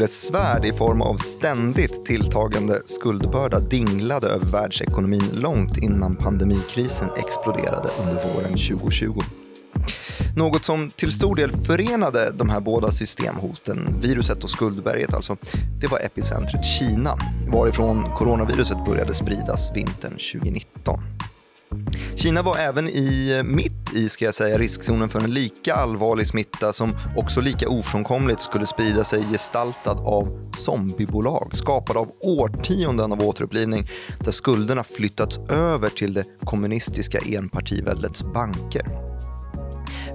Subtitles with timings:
[0.00, 8.12] Damoklessvärd i form av ständigt tilltagande skuldbörda dinglade över världsekonomin långt innan pandemikrisen exploderade under
[8.12, 9.20] våren 2020.
[10.36, 15.36] Något som till stor del förenade de här båda systemhoten, viruset och skuldberget alltså,
[15.80, 17.18] det var epicentret Kina,
[17.52, 21.00] varifrån coronaviruset började spridas vintern 2019.
[22.14, 26.26] Kina var även i eh, mitt i ska jag säga, riskzonen för en lika allvarlig
[26.26, 33.22] smitta som också lika ofrånkomligt skulle sprida sig gestaltad av zombiebolag skapade av årtionden av
[33.22, 39.10] återupplivning där skulderna flyttats över till det kommunistiska enpartiväldets banker.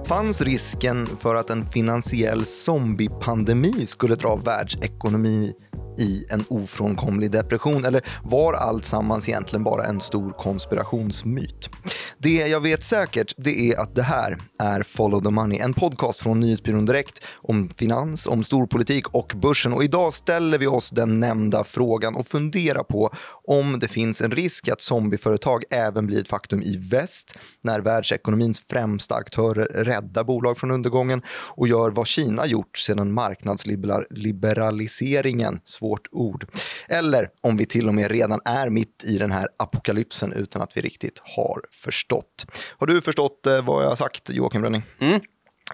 [0.06, 5.52] Fanns risken för att en finansiell zombiepandemi skulle dra världsekonomi
[5.98, 11.70] i en ofrånkomlig depression eller var allt sammans egentligen bara en stor konspirationsmyt?
[12.18, 16.20] Det jag vet säkert det är att det här är Follow the Money, en podcast
[16.20, 19.72] från Nyhetsbyrån Direkt om finans, om storpolitik och börsen.
[19.72, 23.10] Och idag ställer vi oss den nämnda frågan och funderar på
[23.46, 28.62] om det finns en risk att zombieföretag även blir ett faktum i väst när världsekonomins
[28.70, 36.46] främsta aktörer räddar bolag från undergången och gör vad Kina gjort sedan marknadsliberaliseringen, svårt ord.
[36.88, 40.76] Eller om vi till och med redan är mitt i den här apokalypsen utan att
[40.76, 42.46] vi riktigt har förstått.
[42.78, 44.82] Har du förstått eh, vad jag har sagt, Joakim Rönning?
[45.00, 45.20] Mm.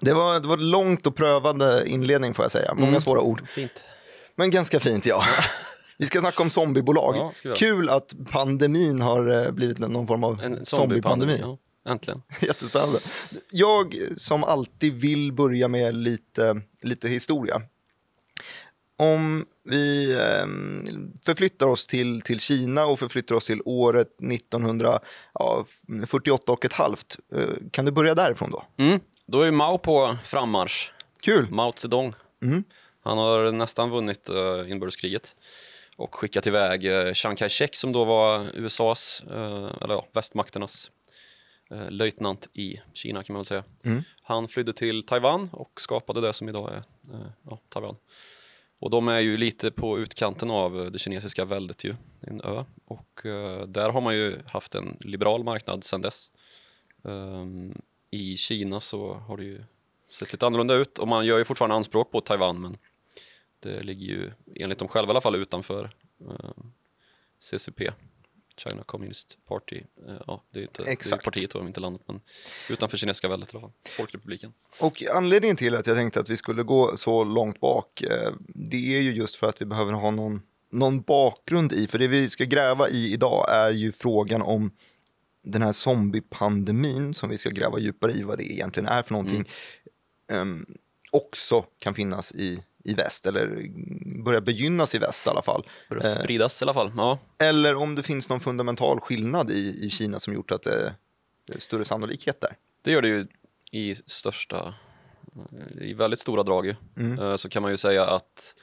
[0.01, 2.73] Det var, det var långt och prövande inledning får jag säga.
[2.73, 3.01] Många Mm.
[3.01, 3.47] svåra ord.
[3.49, 3.83] Fint.
[4.35, 5.23] Men ganska fint ja.
[6.03, 7.31] Vi ska snacka om zombiebolag.
[7.43, 7.53] Ja.
[7.55, 10.65] Kul att pandemin har eh, blivit någon form av En zombiepandemi.
[10.65, 11.37] zombiepandemi.
[11.41, 11.57] Ja,
[11.91, 12.21] äntligen.
[12.41, 12.99] Jättespännande.
[13.51, 17.61] Jag som alltid vill börja med lite, lite historia.
[18.97, 20.45] Om vi eh,
[21.25, 27.17] förflyttar oss till, till Kina och förflyttar oss till året 1948 och ett halvt.
[27.35, 28.63] Eh, kan du börja därifrån då?
[28.77, 28.99] Mm.
[29.27, 30.91] Då är Mao på frammarsch.
[31.21, 31.47] Kul.
[31.51, 32.13] Mao Zedong.
[32.41, 32.63] Mm.
[33.03, 35.35] Han har nästan vunnit uh, inbördeskriget
[35.95, 40.91] och skickat iväg uh, Chiang Kai-shek som då var USAs, uh, eller ja, västmakternas
[41.71, 43.63] uh, löjtnant i Kina kan man väl säga.
[43.83, 44.03] Mm.
[44.21, 46.83] Han flydde till Taiwan och skapade det som idag är
[47.49, 47.95] ja, Taiwan.
[48.79, 52.63] Och de är ju lite på utkanten av det kinesiska väldet ju, en ö.
[52.85, 53.21] Och
[53.67, 56.31] där har man ju haft en liberal marknad sedan dess.
[57.01, 57.81] Um,
[58.11, 59.63] I Kina så har det ju
[60.11, 62.77] sett lite annorlunda ut och man gör ju fortfarande anspråk på Taiwan men
[63.63, 66.63] det ligger ju enligt dem själva i alla fall utanför eh,
[67.39, 67.91] CCP,
[68.57, 69.81] China Communist Party.
[70.07, 71.25] Eh, ja, det är ju inte det är Exakt.
[71.25, 72.21] partiet inte landet men
[72.69, 74.53] utanför kinesiska väldet i alla fall, Folkrepubliken.
[74.81, 78.97] Och anledningen till att jag tänkte att vi skulle gå så långt bak, eh, det
[78.97, 82.29] är ju just för att vi behöver ha någon, någon bakgrund i, för det vi
[82.29, 84.71] ska gräva i idag är ju frågan om
[85.43, 89.49] den här zombiepandemin som vi ska gräva djupare i vad det egentligen är för någonting,
[90.31, 90.65] ehm,
[91.11, 93.67] också kan finnas i, i väst, eller
[94.23, 95.67] börja begynnas i väst i alla fall.
[95.89, 96.23] Börjar Eh.
[96.23, 96.91] spridas i alla fall.
[96.97, 100.95] Ja, Eller om det finns någon fundamental skillnad i, i Kina som gjort att det,
[101.55, 102.55] är större sannolikhet där.
[102.81, 103.27] det gör det ju
[103.71, 104.73] i största,
[105.81, 106.75] i väldigt stora drag ju.
[106.97, 107.19] Mm.
[107.19, 108.55] Eh, så kan man ju säga att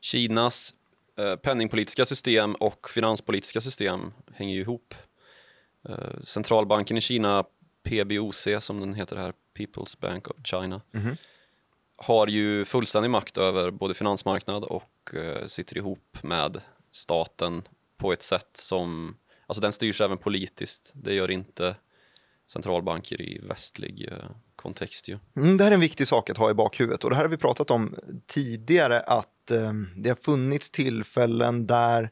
[0.00, 0.74] Kinas
[1.18, 4.94] eh, penningpolitiska system och finanspolitiska system hänger ju ihop.
[6.24, 7.44] Centralbanken i Kina,
[7.82, 11.16] PBOC som den heter här, People's Bank of China, Mhm
[12.04, 16.60] har ju fullständig makt över både finansmarknad och eh, sitter ihop med
[16.92, 17.62] staten
[17.96, 19.16] på ett sätt som,
[19.46, 21.76] alltså den styrs även politiskt, det gör inte
[22.46, 25.18] centralbanker i västlig eh, kontext ju.
[25.36, 27.30] Mm, det här är en viktig sak att ha i bakhuvudet och det här har
[27.30, 27.94] vi pratat om
[28.26, 32.10] tidigare att eh, det har funnits tillfällen där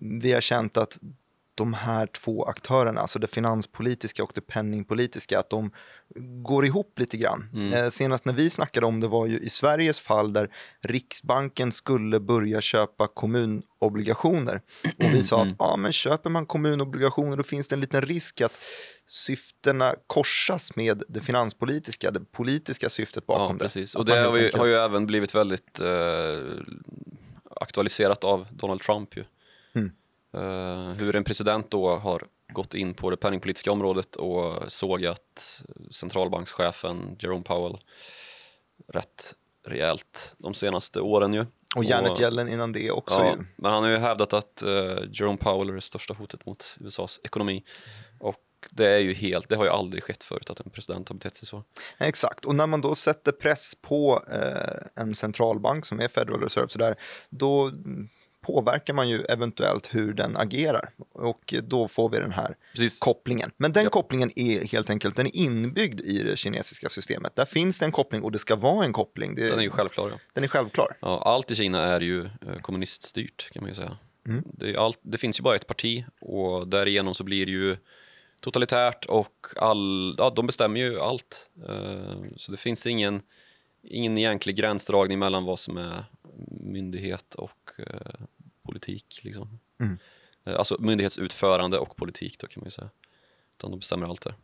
[0.00, 0.98] vi har känt att
[1.60, 5.70] de här två aktörerna, alltså det finanspolitiska och det penningpolitiska, att de
[6.42, 7.48] går ihop lite grann.
[7.54, 7.72] Mm.
[7.72, 10.50] Eh, senast när vi snackade om det var ju i Sveriges fall där
[10.80, 14.62] Riksbanken skulle börja köpa kommunobligationer.
[14.84, 18.40] Och vi sa att ja, men köper man kommunobligationer då finns det en liten risk
[18.40, 18.58] att
[19.06, 23.58] syftena korsas med det finanspolitiska, det politiska syftet bakom ja, det.
[23.58, 23.94] precis.
[23.94, 25.88] Att Och det har, enkelt- har ju även blivit väldigt eh,
[27.60, 29.24] aktualiserat av Donald Trump ju.
[29.74, 29.92] Mm.
[30.32, 37.16] Eh, hur en president då har gått in på det penningpolitiska området och sågat centralbankschefen
[37.18, 37.78] Jerome Powell
[38.92, 39.34] rätt
[39.66, 41.46] rejält de senaste åren ju.
[41.76, 43.44] Och Janet Yellen innan det också Ja, ju.
[43.56, 47.20] men han har ju hävdat att eh, Jerome Powell är det största hotet mot USAs
[47.24, 47.64] ekonomi.
[48.20, 48.36] Och
[48.70, 51.36] det är ju helt, det har ju aldrig skett förut att en president har betett
[51.36, 51.64] sig så.
[51.98, 56.68] Exakt, och när man då sätter press på eh, en centralbank som är Federal Reserve,
[56.68, 56.96] så där,
[57.30, 57.70] då
[58.40, 62.98] påverkar man ju eventuellt hur den agerar och då får vi den här Precis.
[62.98, 63.50] kopplingen.
[63.56, 63.90] Men den Ja.
[63.90, 67.36] kopplingen är helt enkelt den är inbyggd i det kinesiska systemet.
[67.36, 69.34] Där finns det en koppling och det ska vara en koppling.
[69.34, 70.08] Det, Den är ju självklar.
[70.10, 70.18] Ja.
[70.34, 70.96] den är självklar.
[71.00, 73.96] Ja, allt i Kina är ju eh, kommuniststyrt kan man ju säga.
[74.26, 74.44] Mm.
[74.52, 77.76] Det, allt, det finns ju bara ett parti och därigenom så blir det ju
[78.40, 81.50] totalitärt och all, ja, de bestämmer ju allt.
[81.68, 83.22] Eh, Så det finns ingen,
[83.82, 86.04] ingen egentlig gränsdragning mellan vad som är
[86.60, 87.50] myndighet och
[88.62, 89.20] politik.
[89.22, 89.58] Liksom.
[89.80, 89.98] Mm.
[90.44, 92.90] Eh, Alltså myndighetsutförande och politik då kan man ju säga.
[93.58, 94.34] Utan de bestämmer allt det.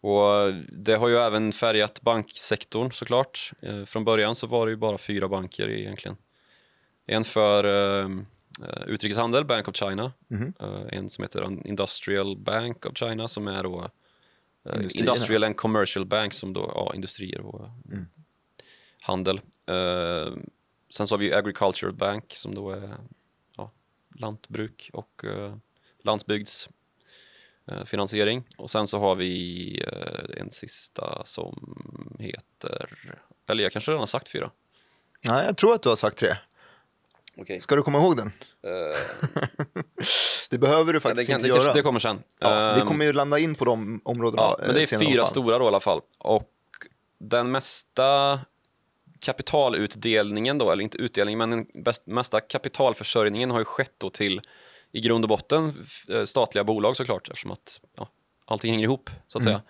[0.00, 3.52] Och det har ju även färgat banksektorn såklart.
[3.60, 6.16] Eh, Från början så var det ju bara fyra banker egentligen.
[7.06, 8.10] En för eh,
[8.68, 10.12] eh, utrikeshandel, Bank of China.
[10.60, 13.90] Eh, En som heter Industrial Bank of China som är då
[14.68, 14.80] eh.
[14.94, 18.06] Industrial and Commercial Bank som då, ja, industrier och Mm.
[19.00, 19.40] handel.
[20.94, 22.96] Eh, sen så har vi ju Agricultural Bank som då är
[23.56, 23.70] ja,
[24.14, 25.56] lantbruk och eh,
[26.02, 26.68] landsbygds
[27.66, 28.42] eh.
[28.58, 31.76] Och sen så har vi eh, en sista som
[32.18, 32.88] heter,
[33.48, 34.50] eller jag kanske redan har sagt fyra.
[35.20, 36.36] Ja, jag tror att du har sagt tre.
[37.36, 37.60] Okej.
[37.60, 38.32] Ska du komma ihåg den?
[40.50, 41.72] det behöver du det, faktiskt kan, inte det, göra.
[41.72, 42.22] det kommer sen.
[42.40, 45.02] ja, vi Ehm, kommer ju landa in på de områdena Ja, eh, men det är
[45.02, 46.00] i fyra stora då i alla fall.
[46.18, 46.50] Och
[47.18, 48.40] den mesta
[49.20, 54.40] kapitalutdelningen då, eller inte utdelningen, men den bäst, mesta kapitalförsörjningen har ju skett då till
[54.92, 58.08] i grund och botten eh, statliga bolag såklart eftersom att ja,
[58.44, 59.54] allting hänger ihop så att Mm.
[59.54, 59.62] säga.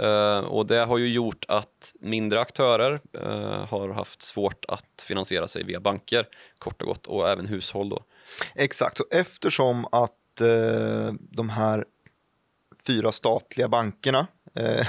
[0.00, 5.46] Eh, och det har ju gjort att mindre aktörer eh, har haft svårt att finansiera
[5.46, 6.26] sig via banker
[6.58, 8.04] kort och gott och även hushåll då.
[8.54, 11.84] Exakt, och eftersom att eh, de här
[12.86, 14.26] fyra statliga bankerna
[14.58, 14.86] eh,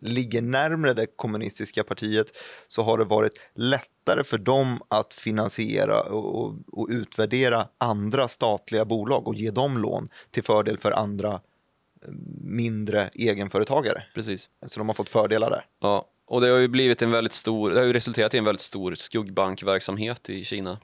[0.00, 2.26] ligger närmare det kommunistiska partiet
[2.68, 9.28] så har det varit lättare för dem att finansiera och, och, utvärdera andra statliga bolag
[9.28, 12.10] och ge dem lån till fördel för andra eh,
[12.40, 14.02] mindre egenföretagare.
[14.14, 14.50] Precis.
[14.66, 15.66] Så de har fått fördelar där.
[15.80, 18.44] Ja, och det har ju blivit en väldigt stor, det har ju resulterat i en
[18.44, 20.78] väldigt stor skuggbankverksamhet i Kina.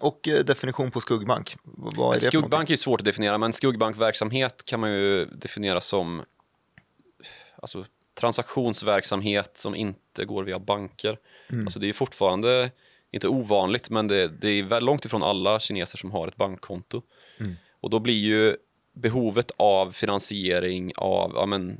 [0.00, 2.18] Och eh, definition på skuggbank, vad är?
[2.18, 6.22] Skuggbank är svårt att definiera, men skuggbankverksamhet kan man ju definiera som
[7.62, 7.84] alltså,
[8.20, 11.18] transaktionsverksamhet som inte går via banker.
[11.50, 11.66] Mm.
[11.66, 12.70] Alltså, det är fortfarande
[13.10, 17.02] inte ovanligt, men det, det är väl långt ifrån alla kineser som har ett bankkonto.
[17.40, 17.54] Mm.
[17.80, 18.56] Och då blir ju
[18.92, 21.70] behovet av finansiering av, ja men,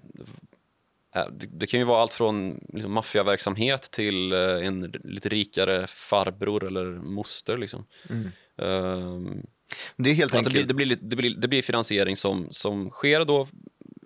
[1.14, 5.86] eh, det, det kan ju vara allt från liksom, maffiaverksamhet till eh, en lite rikare
[5.86, 7.58] farbror eller moster.
[7.58, 7.86] Liksom.
[8.10, 8.30] Mm.
[8.58, 9.46] Ehm,
[9.96, 10.69] Det är helt att det, blir, enkelt...
[10.69, 13.48] det, blir, det, blir, det blir finansiering som, som sker då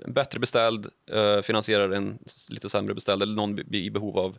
[0.07, 2.19] bättre beställd eh, finansierar en
[2.49, 4.39] lite sämre beställd eller någon i behov av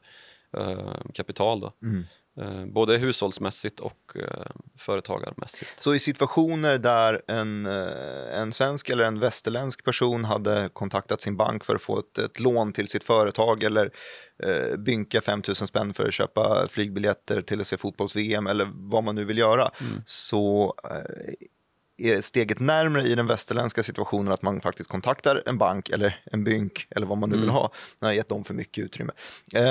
[0.57, 1.59] eh, kapital.
[1.59, 1.73] Då.
[1.81, 2.03] Mm.
[2.41, 4.45] Eh, både hushållsmässigt och eh,
[4.77, 5.79] företagarmässigt.
[5.79, 11.37] Så i situationer där en, eh, en svensk eller en västerländsk person hade kontaktat sin
[11.37, 13.91] bank för att få ett, ett lån till sitt företag eller
[14.43, 19.03] eh, bynka 5 000 spänn för att köpa flygbiljetter till att se fotbolls-VM eller vad
[19.03, 19.71] man nu vill göra
[20.05, 21.47] så eh,
[22.03, 26.43] är steget närmare i den västerländska situationen att man faktiskt kontaktar en bank eller en
[26.43, 27.55] bynk eller vad man nu vill Mm.
[27.55, 27.71] ha.
[27.99, 29.11] Jag har gett dem för mycket utrymme.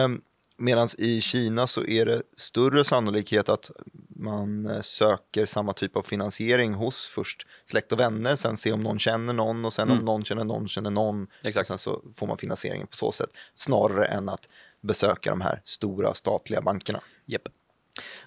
[0.05, 0.23] Um,
[0.57, 3.71] Medan i Kina så är det större sannolikhet att
[4.09, 8.81] man eh, söker samma typ av finansiering hos först släkt och vänner, sen se om
[8.81, 10.05] någon känner någon och sen om Mm.
[10.05, 11.27] någon känner någon känner någon.
[11.43, 11.67] Exakt.
[11.69, 14.49] Sen så får man finansieringen på så sätt, snarare än att
[14.81, 17.01] besöka de här stora statliga bankerna.
[17.27, 17.49] Japp.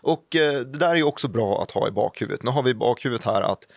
[0.01, 2.43] Och eh, det där är ju också bra att ha i bakhuvudet.
[2.43, 3.67] Nu har vi i bakhuvudet här att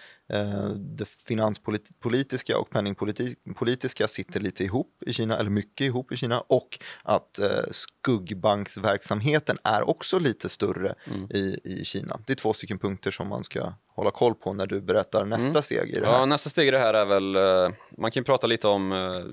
[0.76, 6.78] det finanspolitiska och penningpolitiska sitter lite ihop i Kina, eller mycket ihop i Kina, och
[7.02, 11.26] att eh, skuggbanksverksamheten är också lite större Mm.
[11.30, 12.20] i, i Kina.
[12.26, 15.62] Det är två stycken punkter som man ska hålla koll på när du berättar nästa
[15.62, 16.12] steg i det här.
[16.12, 18.92] Ja, nästa steg i det här är väl, eh, man kan ju prata lite om
[18.92, 19.24] eh,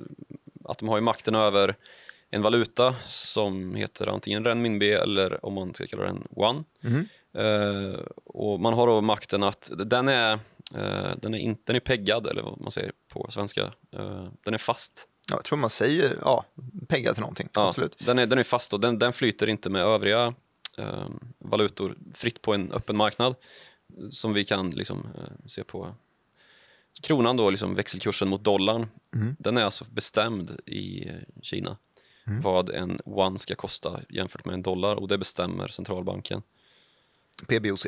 [0.70, 1.76] att de har ju makten över
[2.30, 6.64] en valuta som heter antingen renminbi eller om man ska kalla den yuan.
[7.38, 10.40] Eh, och man har då makten att den är, eh,
[11.22, 13.62] den är, inte, den är peggad, eller vad man säger på svenska.
[13.92, 15.08] Eh, den är fast.
[15.30, 16.46] Ja, jag tror man säger ja,
[16.88, 17.98] pengar till någonting, Ja, absolut.
[18.06, 20.34] Den är, den är fast och den, den flyter inte med övriga
[20.78, 21.08] eh,
[21.40, 23.36] valutor fritt på en öppen marknad
[24.12, 25.96] som vi kan liksom, eh, se på
[27.02, 28.88] kronan då, liksom växelkursen mot dollarn.
[29.16, 29.36] Mhm.
[29.40, 31.78] Den är alltså bestämd i eh, Kina
[32.28, 32.42] Mm.
[32.42, 36.42] vad en one ska kosta jämfört med en dollar och det bestämmer centralbanken.
[37.48, 37.86] PBOC.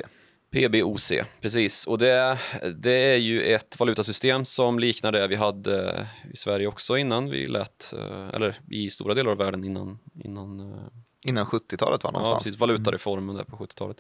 [0.50, 1.12] PBOC,
[1.42, 1.88] precis.
[1.88, 2.40] Och det,
[2.76, 7.48] det är ju ett valutasystem som liknar det vi hade i Sverige också innan vi
[7.48, 10.88] lät, eh, eller i stora delar av världen innan, innan eh,
[11.26, 12.44] Innan 70-talet var Ja, någonstans.
[12.44, 12.60] precis.
[12.60, 13.98] Valutareformen där på 70-talet.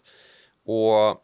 [0.65, 1.23] Och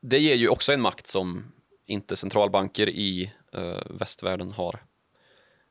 [0.00, 1.52] det ger ju också en makt som
[1.86, 4.82] inte centralbanker i eh, västvärlden har.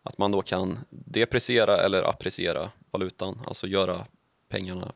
[0.04, 4.06] Att man då kan depreciera eller appreciera valutan, alltså göra
[4.50, 4.94] pengarna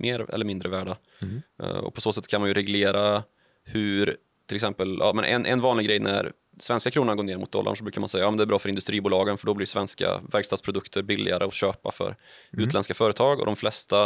[0.00, 0.96] mer eller mindre värda.
[1.22, 1.42] Mm.
[1.62, 3.22] Eh, och på så sätt kan man ju reglera
[3.64, 4.16] hur,
[4.46, 7.76] till exempel, ja, men en, en vanlig grej när svenska kronan går ner mot dollarn
[7.76, 10.20] så brukar man säga att ja, det är bra för industribolagen för då blir svenska
[10.32, 12.16] verkstadsprodukter billigare att köpa för
[12.52, 12.64] Mm.
[12.64, 14.04] utländska företag och de flesta,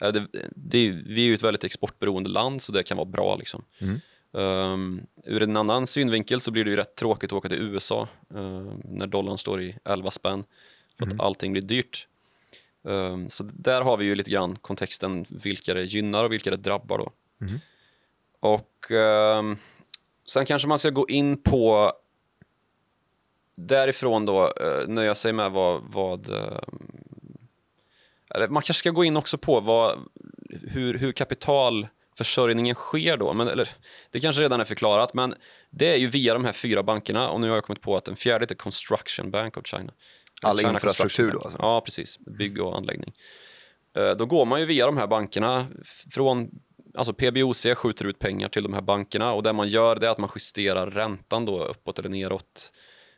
[0.00, 3.36] eh, det, det, vi är ju ett väldigt exportberoende land så det kan vara bra.
[3.36, 3.64] Liksom.
[3.78, 4.00] Mm.
[4.32, 8.08] Um, ur en annan synvinkel så blir det ju rätt tråkigt att åka till USA
[8.28, 10.44] um, när dollarn står i 11 spänn
[10.98, 12.06] för att allting blir dyrt.
[12.82, 16.56] Um, så där har vi ju lite grann kontexten vilka det gynnar och vilka det
[16.56, 17.12] drabbar då.
[17.38, 17.60] Mhm.
[18.40, 19.56] Och um,
[20.28, 21.92] sen kanske man ska gå in på
[23.54, 26.30] därifrån då uh, nöja sig med vad, vad
[28.34, 29.98] eller man kanske ska gå in också på vad,
[30.68, 33.32] hur, hur kapitalförsörjningen sker då.
[33.32, 33.68] Men, eller,
[34.10, 35.34] det kanske redan är förklarat, men
[35.70, 38.04] det är ju via de här fyra bankerna och nu har jag kommit på att
[38.04, 39.92] den fjärde heter Construction Bank of China.
[40.42, 41.58] All infrastruktur då, alltså?
[41.60, 42.18] Ja, precis.
[42.18, 43.12] Bygg och anläggning.
[43.96, 45.66] Eh, Då går man ju via de här bankerna
[46.10, 46.50] från
[46.94, 50.10] Alltså PBOC skjuter ut pengar till de här bankerna och det man gör det är
[50.10, 52.72] att man justerar räntan då uppåt eller neråt.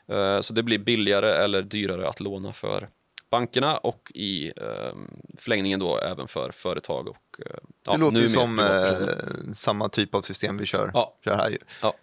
[0.09, 2.89] Eh, Så det blir billigare eller dyrare att låna för
[3.31, 4.95] bankerna och i eh,
[5.39, 10.15] förlängningen då även för företag och eh, ja, det låter ju som eh, samma typ
[10.15, 11.19] av system vi kör, Ja.
[11.25, 11.51] kör här.
[11.51, 11.59] Ju.
[11.83, 11.95] Ja.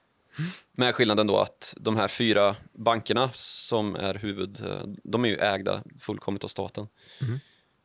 [0.71, 5.35] Med skillnaden då att de här fyra bankerna som är huvud, eh, de är ju
[5.37, 6.87] ägda fullkomligt av staten.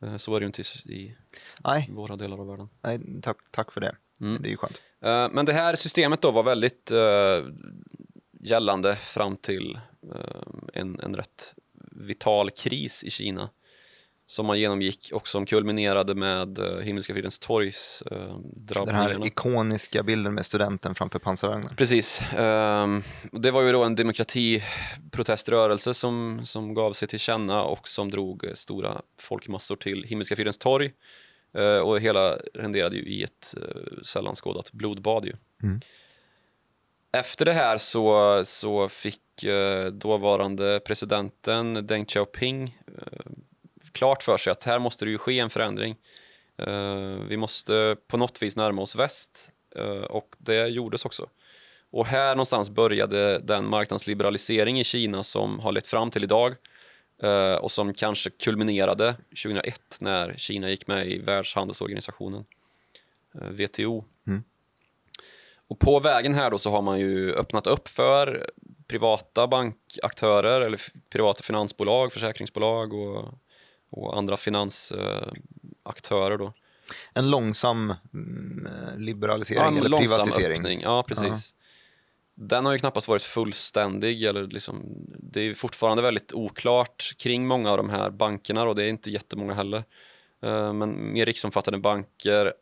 [0.03, 1.15] Eh, Så är det ju inte i-
[1.63, 2.69] Nej, våra delar av världen.
[2.81, 3.95] nej tack, tack för det.
[4.21, 4.41] Mm.
[4.41, 4.81] Det är ju skönt.
[5.01, 6.91] Eh, Men det här systemet då var väldigt
[8.41, 9.79] gällande fram till
[10.73, 11.55] en, en rätt
[11.91, 13.49] vital kris i Kina
[14.27, 18.39] som man genomgick och som kulminerade med uh, Himmelska fridens torgs uh,
[18.85, 21.75] Den här ikoniska bilden med studenten framför pansarvagnen.
[21.75, 22.21] Precis.
[22.37, 28.11] Ehm, det var ju då en demokratiproteströrelse som, som gav sig till känna och som
[28.11, 30.91] drog eh, stora folkmassor till Himmelska fridens torg.
[31.53, 33.55] Eh, och hela renderade ju i ett
[34.03, 35.25] sällan skådat blodbad.
[35.25, 35.33] Ju.
[35.63, 35.81] Mm.
[37.11, 43.31] Efter det här så, så fick eh, dåvarande presidenten Deng Xiaoping eh,
[43.95, 45.95] klart för sig att här måste det ju ske en förändring.
[46.57, 51.29] Eh, vi måste på något vis närma oss väst eh, och det gjordes också.
[51.91, 56.55] Och här någonstans började den marknadsliberalisering i Kina som har lett fram till idag
[57.23, 62.45] eh, och som kanske kulminerade 2001 när Kina gick med i Världshandelsorganisationen,
[63.33, 64.03] WTO.
[64.27, 64.43] Mm.
[65.67, 68.49] Och på vägen här då så har man ju öppnat upp för
[68.87, 73.33] privata bankaktörer eller privata finansbolag, försäkringsbolag och,
[73.97, 76.53] och andra finansaktörer då.
[77.13, 80.57] En långsam mm, liberalisering Ja, en eller långsam privatisering.
[80.59, 80.81] öppning.
[80.81, 81.55] Ja, precis.
[82.35, 84.23] Den har ju knappast varit fullständig.
[84.23, 84.83] Eller liksom,
[85.19, 89.11] det är fortfarande väldigt oklart kring många av de här bankerna och det är inte
[89.11, 89.83] jättemånga heller.
[90.41, 92.53] Eh, Men mer riksomfattande banker,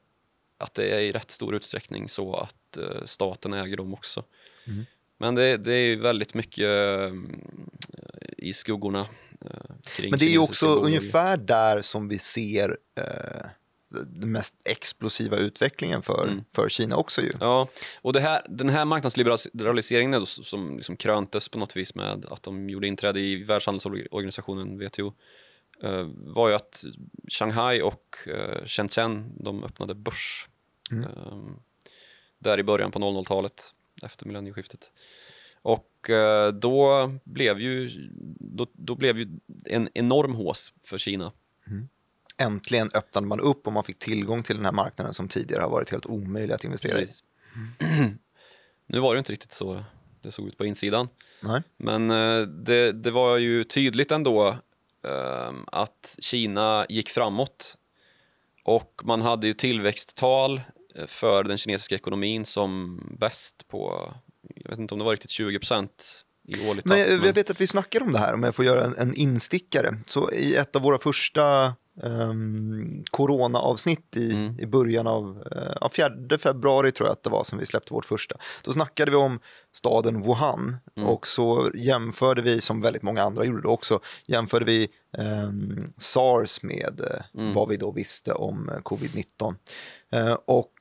[0.58, 4.24] att det är i rätt stor utsträckning så att eh, staten äger dem också.
[4.68, 4.86] Mm.
[5.18, 7.12] Men det, det är väldigt mycket eh,
[8.38, 9.08] i skuggorna.
[9.46, 10.86] Eh, Kring Men det är ju också bolag.
[10.86, 13.46] ungefär där som vi ser eh,
[13.90, 16.44] den mest explosiva utvecklingen för, Mm.
[16.56, 17.32] för Kina också ju.
[17.40, 17.68] Ja,
[18.02, 22.88] och här, den här marknadsliberaliseringen som liksom kröntes på något vis med att de gjorde
[22.88, 25.14] inträde i Världshandelsorganisationen WTO
[25.84, 26.84] eh, var ju att
[27.28, 30.48] Shanghai och eh, Shenzhen de öppnade börs
[30.92, 31.04] Mm.
[31.04, 31.38] eh,
[32.40, 33.74] där i början på 00-talet
[34.04, 34.92] efter millennieskiftet.
[35.64, 37.92] Och eh, då blev ju
[38.40, 41.32] då, då blev ju en enorm hås för Kina.
[42.38, 45.70] Äntligen öppnade man upp och man fick tillgång till den här marknaden som tidigare har
[45.70, 47.24] varit helt omöjlig att investera Precis.
[48.88, 49.84] nu var det inte riktigt så
[50.22, 51.06] det såg ut på insidan.
[51.06, 51.48] i.
[51.48, 51.62] Nej.
[51.78, 54.48] Men eh, det, det var ju tydligt ändå
[55.04, 57.78] eh, att Kina gick framåt
[58.64, 60.62] och man hade ju tillväxttal
[60.96, 64.14] eh, för den kinesiska ekonomin som bäst på,
[64.56, 67.12] jag vet inte om det var riktigt 20 procent i årligt Men takt.
[67.26, 69.98] jag, vet att vi snackade om det här, om jag får göra en, en instickare.
[70.06, 74.60] Så i ett av våra första um, corona-avsnitt i, Mm.
[74.60, 77.94] i början av uh, ja, 4 februari tror jag att det var som vi släppte
[77.94, 78.36] vårt första.
[78.64, 79.40] Då snackade vi om
[79.72, 81.10] staden Wuhan Mm.
[81.10, 87.02] och så jämförde vi, som väldigt många andra gjorde också, jämförde vi ehm, SARS med
[87.02, 87.54] eh, Mm.
[87.54, 89.56] vad vi då visste om eh, covid-19.
[90.12, 90.74] Eh, och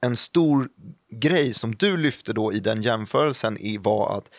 [0.00, 0.68] en stor
[1.10, 4.30] grej som du lyfte då i den jämförelsen i var att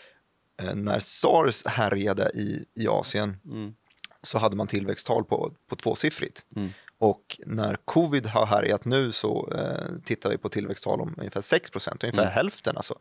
[0.62, 3.74] eh, när SARS härjade i, i Asien Mm.
[4.22, 6.46] så hade man tillväxttal på, på tvåsiffrigt.
[6.56, 6.70] Mm.
[7.00, 11.70] Och när covid har härjat nu så eh, tittar vi på tillväxttal om ungefär 6
[11.70, 12.34] procent, ungefär Mm.
[12.34, 13.00] hälften alltså.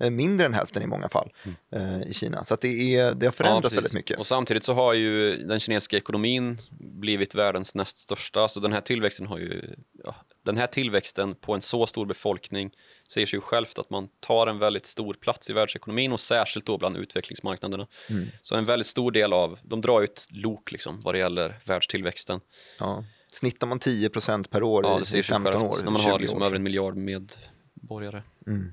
[0.00, 1.56] Eh, mindre än hälften i många fall Mm.
[2.00, 2.44] eh, i Kina.
[2.44, 3.76] Så det, är, det har förändrats precis.
[3.76, 4.18] väldigt mycket.
[4.18, 8.80] Och samtidigt så har ju den kinesiska ekonomin blivit världens näst största, så den här
[8.80, 9.74] tillväxten har ju,
[10.04, 10.14] ja,
[10.48, 12.70] den här tillväxten på en så stor befolkning
[13.08, 16.66] säger sig ju självt att man tar en väldigt stor plats i världsekonomin och särskilt
[16.66, 17.86] då bland utvecklingsmarknaderna.
[18.10, 18.26] Mm.
[18.42, 21.58] Så en väldigt stor del av, de drar ju ett lok liksom vad det gäller
[21.64, 22.40] världstillväxten.
[22.80, 23.04] Ja.
[23.32, 26.02] Snittar man 10 procent per år Ja, i det sig 15 självt år, när man
[26.02, 28.22] 20 har liksom över en miljard medborgare.
[28.46, 28.72] Mm.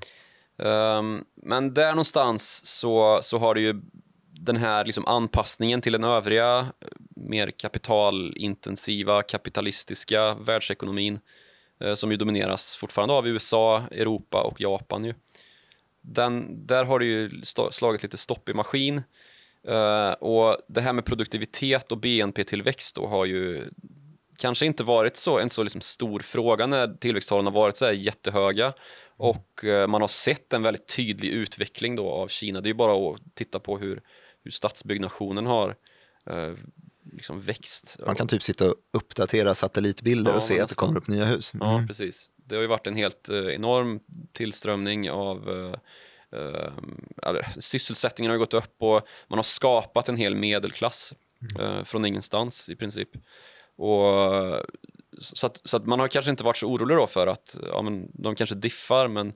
[0.58, 3.82] Ehm, men där någonstans så, så har det ju
[4.40, 11.18] den här liksom anpassningen till den övriga, eh, mer kapitalintensiva, kapitalistiska världsekonomin
[11.80, 15.04] Eh, som ju domineras fortfarande av USA, Europa och Japan.
[15.04, 15.14] Ju.
[16.00, 17.30] Den, där har det ju
[17.70, 19.02] slagit lite stopp i maskin.
[19.68, 23.70] Uh, och det här med produktivitet och BNP-tillväxt då har ju
[24.38, 27.92] kanske inte varit så, en så liksom stor fråga när tillväxttalen har varit så här
[27.92, 28.72] jättehöga
[29.16, 32.60] och uh, man har sett en väldigt tydlig utveckling då av Kina.
[32.60, 34.00] Det är ju bara att titta på hur,
[34.44, 35.76] hur stadsbyggnationen har
[36.30, 36.54] uh,
[37.12, 37.96] liksom växt.
[38.06, 40.86] Man kan typ sitta och uppdatera satellitbilder Ja, och se att det nästan.
[40.88, 41.52] kommer upp nya hus.
[41.60, 41.86] Ja, Mm.
[41.86, 42.30] precis.
[42.36, 44.00] Det har ju varit en helt eh, enorm
[44.32, 46.72] tillströmning av eh, eh,
[47.22, 51.12] eller, sysselsättningen har gått upp och man har skapat en hel medelklass
[51.58, 53.08] eh, från ingenstans i princip.
[53.76, 54.06] Och,
[55.18, 57.82] så, att, så att man har kanske inte varit så orolig då för att ja,
[57.82, 59.32] men de kanske diffar, men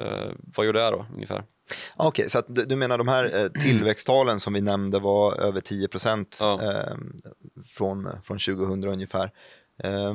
[0.00, 1.44] eh, vad gör det då ungefär?
[1.96, 5.60] Okej, så att du du menar de här eh, tillväxttalen som vi nämnde var över
[5.60, 6.62] 10 procent Ja.
[6.62, 6.96] eh,
[7.66, 9.30] från, från 2000 ungefär.
[9.84, 10.14] Eh,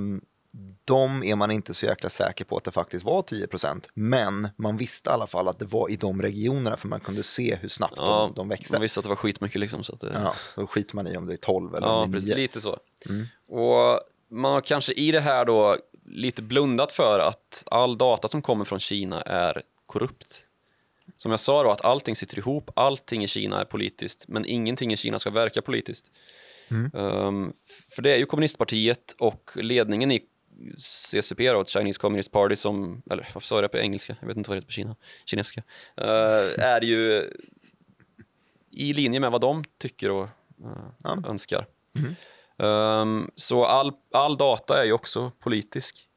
[0.85, 3.89] de är man inte så jäkla säker på att det faktiskt var 10 procent.
[3.93, 7.23] Men man visste i alla fall att det var i de regionerna för man kunde
[7.23, 8.73] se hur snabbt Ja, de, de växte.
[8.73, 9.83] Man visste att det var skitmycket liksom.
[9.83, 12.11] Så att det, Ja, då skiter man i om det är 12 eller Ja, om
[12.11, 12.35] det är precis, 9.
[12.35, 12.77] lite så.
[13.09, 13.25] Mm.
[13.49, 13.99] Och
[14.31, 18.65] man har kanske i det här då lite blundat för att all data som kommer
[18.65, 20.45] från Kina är korrupt.
[21.21, 24.93] Som jag sa då, att allting sitter ihop, allting i Kina är politiskt, men ingenting
[24.93, 26.05] i Kina ska verka politiskt.
[26.71, 26.91] Mm.
[26.93, 27.53] Um,
[27.95, 30.21] för det är ju kommunistpartiet och ledningen i
[30.77, 34.15] CCP, då, Chinese Communist Party, som, eller varför sa jag det på engelska?
[34.19, 35.63] Jag vet inte vad det heter på Kina, kinesiska.
[36.01, 37.29] Uh, är ju
[38.71, 40.27] i linje med vad de tycker och
[40.63, 41.23] uh, Ja.
[41.27, 41.67] önskar.
[41.91, 42.15] Mhm.
[42.67, 46.08] Um, så all, all data är ju också politisk.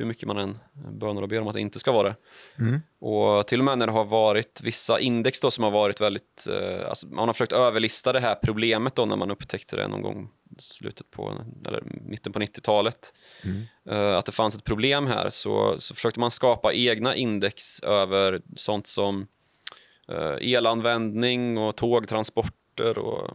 [0.00, 0.58] Hur mycket man än
[0.92, 2.16] bönar och ber om att det inte ska vara det.
[2.58, 2.80] Mm.
[3.00, 6.46] Och till och med när det har varit vissa index då som har varit väldigt,
[6.50, 10.02] eh, alltså man har försökt överlista det här problemet då när man upptäckte det någon
[10.02, 13.14] gång slutet på, eller mitten på 90-talet.
[13.42, 13.62] Mm.
[13.90, 18.40] Eh, att det fanns ett problem här så, så försökte man skapa egna index över
[18.56, 19.26] sånt som
[20.08, 21.76] eh, elanvändning och
[22.80, 23.30] tågtransporter och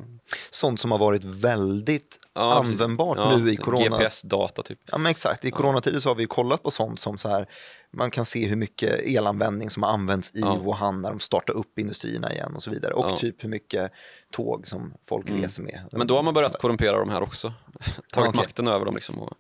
[0.50, 3.98] Sånt som har varit väldigt Ja, användbart Ja, nu i corona.
[3.98, 4.80] GPS-data typ.
[4.92, 5.46] Ja, men exakt.
[5.46, 7.48] I coronatider så har vi kollat på sånt som så här,
[7.94, 10.56] man kan se hur mycket elanvändning som har använts i Ja.
[10.56, 12.94] Wuhan när de startar upp industrierna igen och så vidare.
[12.94, 13.92] Och typ hur mycket
[14.32, 15.42] tåg som folk Mm.
[15.42, 15.82] reser med.
[15.92, 17.54] Men då har man börjat korrumpera de här också.
[18.12, 18.38] Tagit okej.
[18.42, 19.34] makten över dem liksom och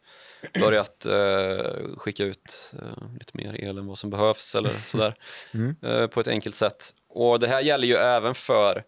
[0.60, 5.16] börjat eh, skicka ut eh, lite mer el än vad som behövs eller sådär
[5.54, 5.76] Mm.
[5.84, 6.90] eh, på ett enkelt sätt.
[7.10, 8.84] Och det här gäller ju även för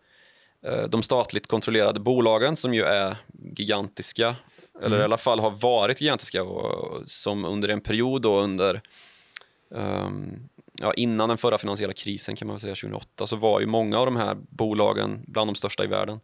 [0.89, 3.17] de statligt kontrollerade bolagen som ju är
[3.56, 4.36] gigantiska
[4.76, 5.02] eller Mm.
[5.02, 8.82] i alla fall har varit gigantiska och, som under en period då under
[9.76, 14.00] ehm, ja, innan den förra finansiella krisen kan man säga 2008 så var ju många
[14.00, 16.20] av de här bolagen bland de största i världen.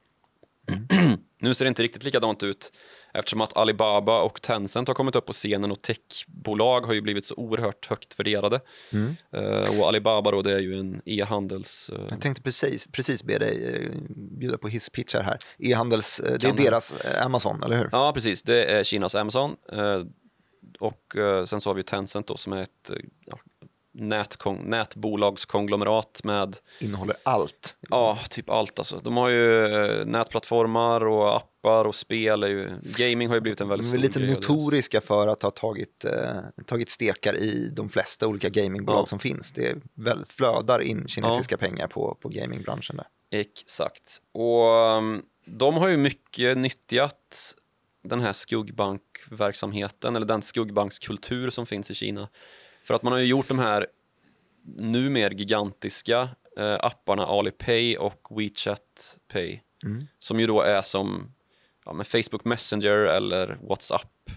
[1.40, 2.74] nu ser det inte riktigt likadant ut
[3.14, 7.26] eftersom att Alibaba och Tencent har kommit upp på scenen och techbolag har ju blivit
[7.26, 8.60] så oerhört högt värderade.
[8.94, 9.16] Mm.
[9.32, 11.90] Eh, och Alibaba då, det är ju en e-handels...
[11.94, 14.00] eh, Jag tänkte precis, precis be dig eh,
[14.40, 15.38] bjuda på hisspitchar här.
[15.60, 17.90] E-handels, eh, det är Kan deras Amazon, eller hur?
[17.92, 18.44] Ja, precis.
[18.44, 19.56] Det är Kinas Amazon.
[20.80, 22.92] Och sen så har vi Tencent då som är ett
[23.26, 23.40] ja,
[23.94, 27.78] nätkon- nätbolagskonglomerat med Innehåller allt.
[27.90, 29.00] ja, typ allt alltså.
[29.04, 32.44] De har ju eh, nätplattformar och appar och spel.
[32.44, 34.50] Är ju, gaming har ju blivit en väldigt De stor är lite grej av deras.
[34.50, 39.06] notoriska för att ha tagit, eh, tagit stekar i de flesta olika gamingbolag Ja.
[39.06, 39.52] som finns.
[39.52, 43.08] Det är väl, flödar in kinesiska pengar på, på gamingbranschen där.
[43.40, 44.22] Exakt.
[44.32, 47.56] Och um, de har ju mycket nyttjat
[48.04, 52.30] den här skuggbankverksamheten eller den skuggbankskultur som finns i Kina.
[52.84, 53.88] För att man har ju gjort de här
[54.78, 60.08] numer gigantiska eh, apparna Alipay och WeChat Pay Mm.
[60.20, 61.34] som ju då är som
[61.86, 64.30] ja, med Facebook Messenger eller WhatsApp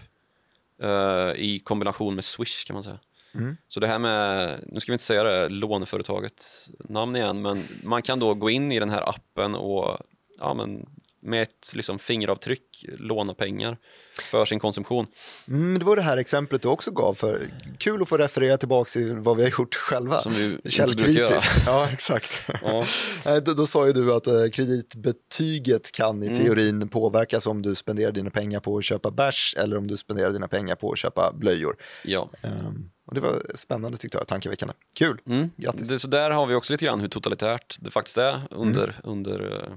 [0.81, 2.99] eh, i kombination med Swish kan man säga.
[3.33, 3.57] Mm.
[3.67, 6.45] Så det här med, nu ska vi inte säga det låneföretaget
[6.79, 9.97] namn igen, men man kan då gå in i den här appen och
[10.39, 10.89] ja, men,
[11.21, 13.77] med ett liksom, fingeravtryck låna pengar
[14.21, 15.07] för sin konsumtion.
[15.47, 18.89] Mm, det var det här exemplet du också gav för kul att få referera tillbaka
[18.89, 20.21] till vad vi har gjort själva.
[20.21, 21.63] Som vi Källkritiskt.
[21.65, 22.49] Ja, exakt.
[22.61, 22.83] Ja.
[23.25, 26.39] Nej, då, då sa ju du att eh, kreditbetyget kan i Mm.
[26.45, 30.31] teorin påverkas om du spenderar dina pengar på att köpa bärs eller om du spenderar
[30.31, 31.75] dina pengar på att köpa blöjor.
[32.03, 32.29] Ja.
[32.41, 34.73] Ehm, och det var spännande tyckte jag, tankeväckande.
[34.95, 35.49] Kul, Mm.
[35.57, 35.87] grattis.
[35.89, 38.95] Det, så där har vi också lite grann hur totalitärt det faktiskt är under, Mm.
[39.03, 39.73] under eh,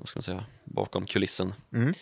[0.00, 1.54] vad ska man säga, bakom kulissen.
[1.74, 1.94] Mm.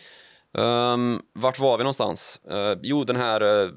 [0.51, 2.39] Um, vart var vi någonstans?
[2.49, 3.69] Eh, jo, den här eh,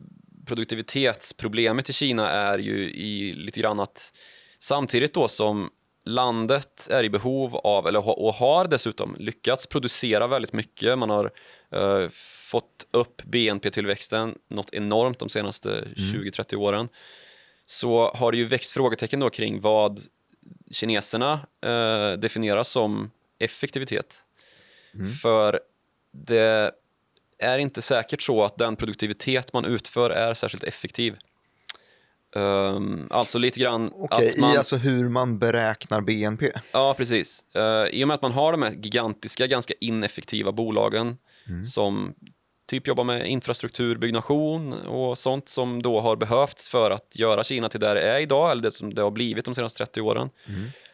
[0.47, 4.13] produktivitetsproblemet i Kina är ju i lite grann att
[4.59, 5.71] samtidigt då som
[6.05, 10.99] landet är i behov av, eller ha- och har dessutom lyckats producera väldigt mycket.
[10.99, 11.31] Man har
[11.73, 12.09] eh,
[12.51, 16.89] fått upp BNP-tillväxten något enormt de senaste 20-30 åren.
[17.67, 20.01] Så har det ju växt frågetecken då kring vad
[20.71, 21.33] kineserna
[21.63, 23.11] eh, definierar som
[23.45, 24.23] effektivitet.
[25.23, 25.61] För
[26.13, 26.73] det
[27.39, 31.17] är inte säkert så att den produktivitet man utför är särskilt effektiv.
[32.37, 34.55] Ehm, alltså lite grann Okej, att man...
[34.55, 36.51] i alltså hur man beräknar BNP.
[36.73, 37.45] Ja, precis.
[37.57, 41.17] Uh, I och med att man har de här gigantiska, ganska ineffektiva bolagen
[41.67, 42.15] som
[42.67, 47.69] typ jobbar med infrastruktur, byggnation och sånt som då har behövts för att göra Kina
[47.69, 50.31] till där det är idag, eller det som det har blivit de senaste 30 åren,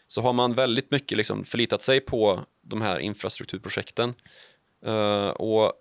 [0.08, 4.14] så har man väldigt mycket liksom förlitat sig på de här infrastrukturprojekten.
[4.86, 5.72] Uh, och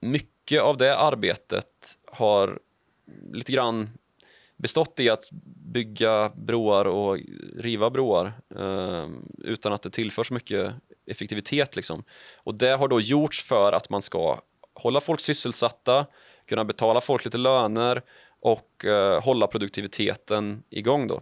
[0.00, 2.58] mycket av det arbetet har
[3.32, 3.90] lite grann
[4.56, 5.28] bestått i att
[5.72, 7.18] bygga broar och
[7.56, 10.74] riva broar uh, utan att det tillförs mycket
[11.06, 11.76] effektivitet.
[11.76, 12.04] Liksom.
[12.36, 14.40] Och det har då gjorts för att man ska
[14.74, 16.06] hålla folk sysselsatta,
[16.46, 18.02] kunna betala folk lite löner
[18.40, 21.06] och uh, hålla produktiviteten igång.
[21.06, 21.20] Då.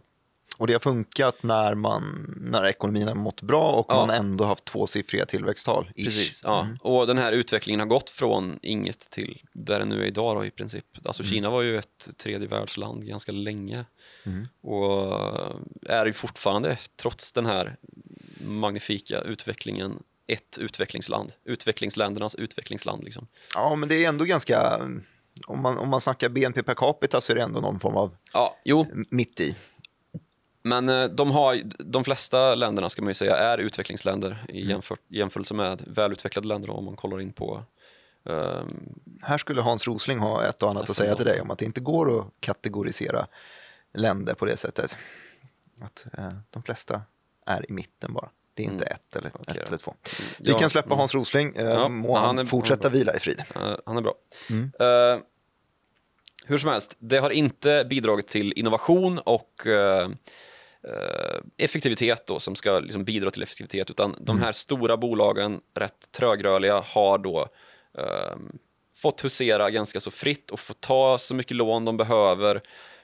[0.58, 4.06] Och det har funkat när, man, när ekonomin har mått bra och Ja.
[4.06, 5.90] man ändå haft tvåsiffriga tillväxttal.
[5.94, 6.04] ish.
[6.04, 6.68] Precis, ja.
[6.80, 10.44] Och den här utvecklingen har gått från inget till där det nu är idag då,
[10.44, 10.84] i princip.
[11.04, 13.84] Alltså Kina var ju ett tredje världsland ganska länge
[14.60, 15.20] och
[15.86, 17.76] är ju fortfarande, trots den här
[18.40, 21.32] magnifika utvecklingen, ett utvecklingsland.
[21.44, 23.04] Utvecklingsländernas utvecklingsland.
[23.04, 23.26] Liksom.
[23.54, 24.80] Ja, men det är ändå ganska...
[25.46, 28.16] Om man, om man snackar BNP per capita så är det ändå någon form av
[28.32, 28.56] Ja,
[29.10, 29.56] mitt i.
[30.68, 34.98] men eh, de, har, de flesta länderna ska man ju säga är utvecklingsländer i jämför,
[35.08, 37.62] jämförelse med välutvecklade länder om man kollar in på
[38.24, 41.58] ehm, Här skulle Hans Rosling ha ett och annat att säga till dig om att
[41.58, 43.26] det inte går att kategorisera
[43.94, 44.96] länder på det sättet.
[45.82, 47.02] Att eh, de flesta
[47.46, 48.28] är i mitten bara.
[48.54, 49.40] Det är inte ett eller Mm.
[49.40, 49.94] Okej ett eller två.
[50.38, 50.98] Vi Ja, kan släppa mm.
[50.98, 51.56] Hans Rosling.
[51.56, 53.44] Eh, Ja, må han han, är- fortsätta han vila i frid.
[53.54, 54.14] Eh, han är bra.
[54.50, 54.72] Mm.
[54.80, 55.22] Eh,
[56.46, 60.08] hur som helst, det har inte bidragit till innovation och eh,
[61.56, 64.24] effektivitet då, som ska liksom bidra till effektivitet, utan Mm.
[64.24, 67.46] de här stora bolagen, rätt trögrörliga, har då
[67.98, 68.36] eh,
[68.96, 72.60] fått husera ganska så fritt och få ta så mycket lån de behöver,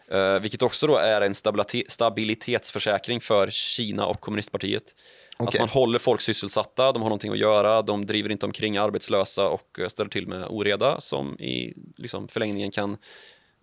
[0.08, 4.94] eh, vilket också då är en stabilite- stabilitetsförsäkring för Kina och kommunistpartiet.
[5.36, 5.60] Att Okej.
[5.60, 9.78] man håller folk sysselsatta, de har någonting att göra, de driver inte omkring arbetslösa och
[9.78, 12.96] eh, ställer till med oreda som i liksom, förlängningen kan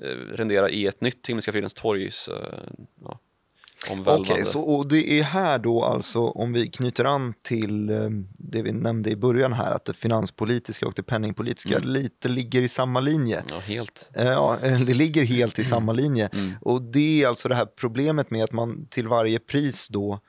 [0.04, 2.36] eh, rendera i ett nytt Himmelska fridens torgs eh,
[3.04, 3.20] ja,
[4.06, 8.62] Okej, så och det är här då alltså om vi knyter an till eh, det
[8.62, 11.90] vi nämnde i början här att det finanspolitiska och det penningpolitiska Mm.
[11.90, 13.44] lite ligger i samma linje.
[13.50, 14.10] Ja, helt.
[14.16, 16.30] Eh, Ja, eh, det ligger helt i samma linje.
[16.34, 16.52] Mm.
[16.62, 20.20] Och det är alltså det här problemet med att man till varje pris då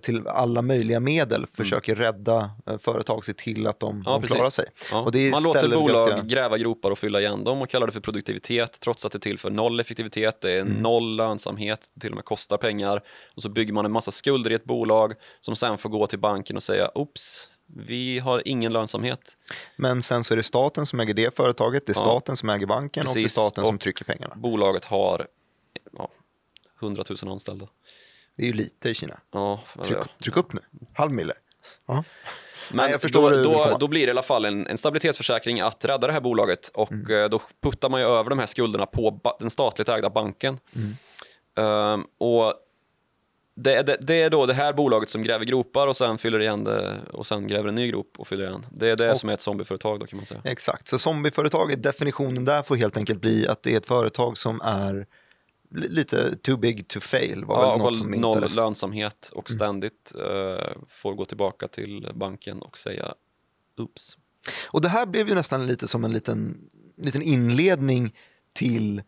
[0.00, 4.02] till alla möjliga medel försöker rädda eh, företag, se till att de, Mm.
[4.06, 4.34] Ja, de precis.
[4.36, 4.64] klarar sig.
[4.90, 5.02] Ja.
[5.32, 8.80] Man låter bolag ganska- gräva gropar och fylla igen dem och kallar det för produktivitet
[8.80, 10.72] trots att det tillför noll effektivitet, det är Mm.
[10.82, 13.02] noll lönsamhet, det till och med kostar pengar.
[13.36, 16.18] Och så bygger man en massa skulder i ett bolag som sen får gå till
[16.18, 19.36] banken och säga oops, vi har ingen lönsamhet.
[19.76, 22.00] Men sen så är det staten som äger det företaget, det är Ja.
[22.00, 23.32] staten som äger banken och det är Precis.
[23.32, 24.34] staten som Och- trycker pengarna.
[24.36, 25.26] Bolaget har
[25.98, 26.08] ja,
[26.80, 27.66] 100 000 anställda.
[28.36, 29.20] Det är ju lite i Kina.
[29.32, 30.60] Ja, Tryck, tryck upp nu,
[30.94, 31.32] halv mille.
[31.86, 32.04] Ja.
[32.70, 35.60] Men Nej, jag förstår då, då, då blir det i alla fall en, en stabilitetsförsäkring
[35.60, 37.22] att rädda det här bolaget och Mm.
[37.22, 40.58] eh, då puttar man ju över de här skulderna på den statligt ägda banken.
[40.76, 40.92] Mm.
[41.56, 42.54] Ehm, och
[43.54, 46.40] det, är- det, det är då det här bolaget som gräver gropar och sen fyller
[46.40, 48.66] igen det och sen gräver en ny grop och fyller igen.
[48.70, 50.40] Det är det Och- som är ett zombieföretag då kan man säga.
[50.44, 54.60] Exakt, så zombieföretaget, definitionen där får helt enkelt bli att det är ett företag som
[54.64, 55.06] är
[55.74, 57.44] lite too big to fail.
[57.44, 58.56] Var Ja, väl något som noll myntades.
[58.56, 59.58] lönsamhet och Mm.
[59.58, 63.14] ständigt eh, får gå tillbaka till banken och säga
[63.78, 64.18] oops.
[64.70, 68.14] Och det här blev ju nästan lite som en liten, liten inledning
[68.52, 69.02] till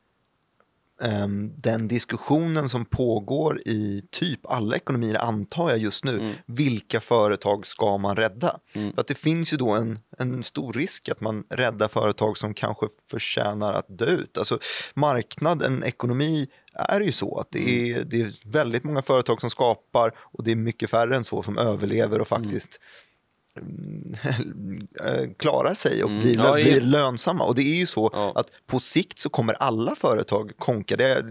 [1.57, 6.35] den diskussionen som pågår i typ alla ekonomier, antar jag just nu, Mm.
[6.47, 8.59] vilka företag ska man rädda?
[8.75, 8.93] Mm.
[8.93, 12.55] För att det finns ju då en, en stor risk att man räddar företag som
[12.55, 14.39] kanske förtjänar att dö ut.
[14.39, 14.59] Alltså
[14.95, 19.51] marknad, en ekonomi, är ju så att det är, det är väldigt många företag som
[19.51, 23.14] skapar och det är mycket färre än så som överlever och faktiskt mm,
[25.39, 26.23] klarar sig och Mm.
[26.23, 27.45] blir, Ja, blir lönsamma.
[27.45, 28.33] Och det är ju så Ja.
[28.35, 30.97] att på sikt så kommer alla företag konka.
[30.97, 31.23] Det är,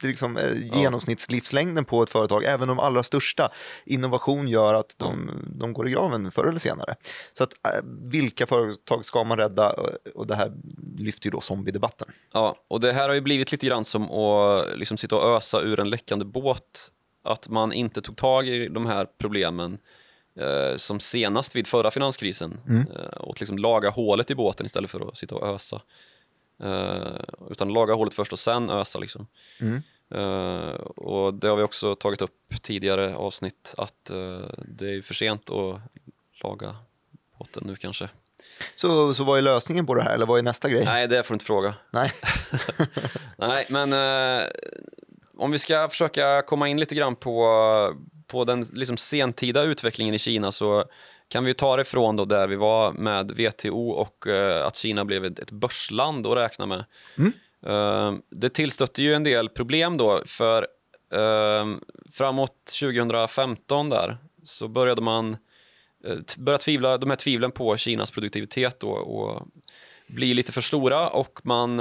[0.00, 3.50] det är liksom eh, genomsnittslivslängden på ett företag, även de allra största.
[3.84, 6.94] Innovation gör att de, de går i graven förr eller senare.
[7.32, 7.80] Så att, eh,
[8.10, 9.74] vilka företag ska man rädda?
[10.14, 10.52] Och det här
[10.98, 12.08] lyfter ju då zombiedebatten.
[12.32, 15.60] Ja, och det här har ju blivit lite grann som att liksom sitta och ösa
[15.60, 16.90] ur en läckande båt.
[17.24, 19.78] Att man inte tog tag i de här problemen
[20.76, 22.60] som senast vid förra finanskrisen.
[22.68, 25.80] Eh, och liksom laga hålet i båten istället för att sitta och ösa.
[26.62, 27.20] Eh,
[27.50, 28.98] utan laga hålet först och sen ösa.
[28.98, 29.26] Liksom.
[29.60, 29.82] Mm.
[30.10, 35.14] Eh, och det har vi också tagit upp tidigare avsnitt att eh, det är för
[35.14, 35.80] sent att
[36.42, 36.76] laga
[37.38, 38.08] båten nu kanske.
[38.76, 40.14] Så, så vad är lösningen på det här?
[40.14, 40.84] Eller vad är nästa grej?
[40.84, 41.74] Nej, det får du inte fråga.
[41.90, 42.12] Nej.
[43.36, 44.48] Nej, men eh,
[45.36, 47.52] om vi ska försöka komma in lite grann på,
[48.28, 50.84] på den liksom sentida utvecklingen i Kina så
[51.28, 55.04] kan vi ta det ifrån då där vi var med WTO och eh, att Kina
[55.04, 56.84] blev ett, ett börsland att räkna med.
[57.66, 60.66] Eh, det tillstötte ju en del problem då för
[61.12, 61.66] eh,
[62.12, 65.36] framåt 2015 där så började man
[66.36, 69.46] börja tvivla, de här tvivlen på Kinas produktivitet då, och
[70.06, 71.76] bli lite för stora och man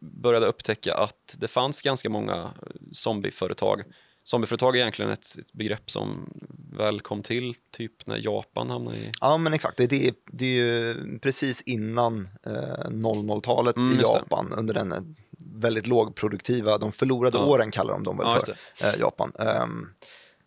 [0.00, 2.50] började upptäcka att det fanns ganska många
[2.92, 3.82] zombieföretag.
[4.26, 6.30] Zombieföretag är egentligen ett, ett begrepp som
[6.72, 9.12] väl kom till typ när Japan hamnade i...
[9.20, 9.76] Ja, men exakt.
[9.76, 14.02] Det, det, är, det är ju precis innan eh, 00-talet Mm, i.
[14.02, 14.98] Japan under den eh,
[15.38, 17.44] väldigt lågproduktiva, de förlorade Ja.
[17.44, 19.32] åren kallar de dem väl Ja, för, eh, Japan.
[19.38, 19.88] Ehm,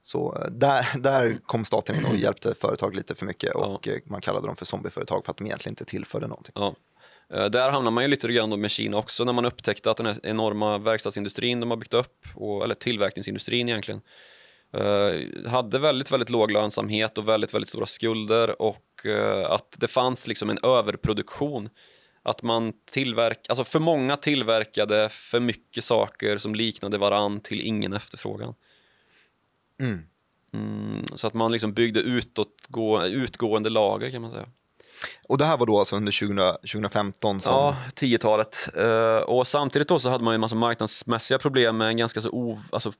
[0.01, 3.99] så eh, där, där kom staten in och hjälpte företag lite för mycket och eh,
[4.05, 6.51] man kallade dem för zombieföretag för att de egentligen inte tillförde någonting.
[6.55, 6.75] Ja.
[7.33, 10.05] Eh, Där hamnar man ju lite grann med Kina också när man upptäckte att den
[10.05, 14.01] här enorma verkstadsindustrin de har byggt upp, och, eller tillverkningsindustrin egentligen,
[14.73, 19.87] eh, hade väldigt, väldigt låg lönsamhet och väldigt, väldigt stora skulder och eh, att det
[19.87, 21.69] fanns liksom en överproduktion.
[22.23, 27.93] Att man tillverk, alltså för många tillverkade för mycket saker som liknade varann till ingen
[27.93, 28.53] efterfrågan.
[29.79, 29.99] Mm.
[30.53, 34.49] Mm, så att man liksom byggde utåt, gå, utgående lager kan man säga.
[35.27, 37.53] Och det här var då alltså under 20, 2015 som...
[37.53, 38.69] Ja, 10-talet.
[38.75, 42.21] Eh, och samtidigt då så hade man ju en massa marknadsmässiga problem med en ganska
[42.21, 42.93] så o, alltså,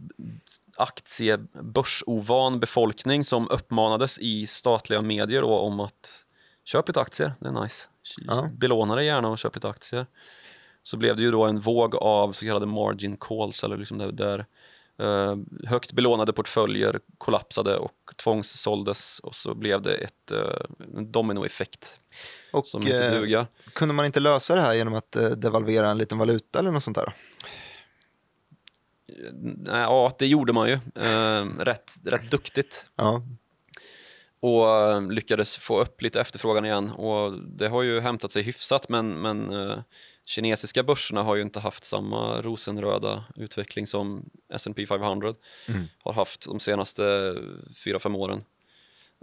[0.77, 6.25] aktiebörsovan befolkning som uppmanades i statliga medier då om att
[6.65, 7.88] köp lite aktier, det är nice.
[8.17, 8.49] Ja.
[8.57, 10.05] Belåna dig gärna och köp lite aktier.
[10.83, 14.12] Så blev det ju då en våg av så kallade margin calls, eller liksom där,
[14.12, 14.45] där
[14.99, 15.35] eh,
[15.67, 21.99] högt belånade portföljer kollapsade och tvångssåldes och så blev det ett, eh, en dominoeffekt
[22.53, 23.47] och, som inte eh, duga.
[23.73, 26.83] Kunde man inte lösa det här genom att eh, devalvera en liten valuta eller något
[26.83, 27.13] sånt där?
[29.65, 30.73] Ja, det gjorde man ju.
[30.95, 32.85] Eh, rätt, rätt duktigt.
[32.95, 33.21] Ja,
[34.41, 36.91] Och lyckades få upp lite efterfrågan igen.
[36.91, 39.51] Och det har ju hämtat sig hyfsat, men, men
[40.29, 45.33] kinesiska börserna har ju inte haft samma rosenröda utveckling som S&P 500
[45.99, 47.35] har haft de senaste
[47.83, 48.43] fyra fem åren.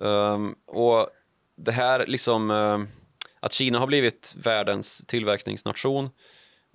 [0.02, 1.08] Ehm, och
[1.56, 2.82] det här liksom, eh,
[3.40, 6.10] att Kina har blivit världens tillverkningsnation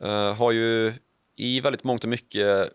[0.02, 0.94] eh, har ju
[1.36, 2.67] i väldigt mångt och mycket eh,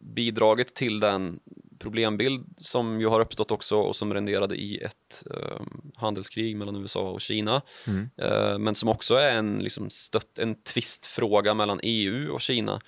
[0.00, 1.40] bidragit till den
[1.82, 5.60] problembild som ju har uppstått också och som renderade i ett eh,
[5.96, 7.62] handelskrig mellan USA och Kina.
[8.16, 12.80] Eh, men som också är en, liksom, stött, en tvistfråga mellan EU och Kina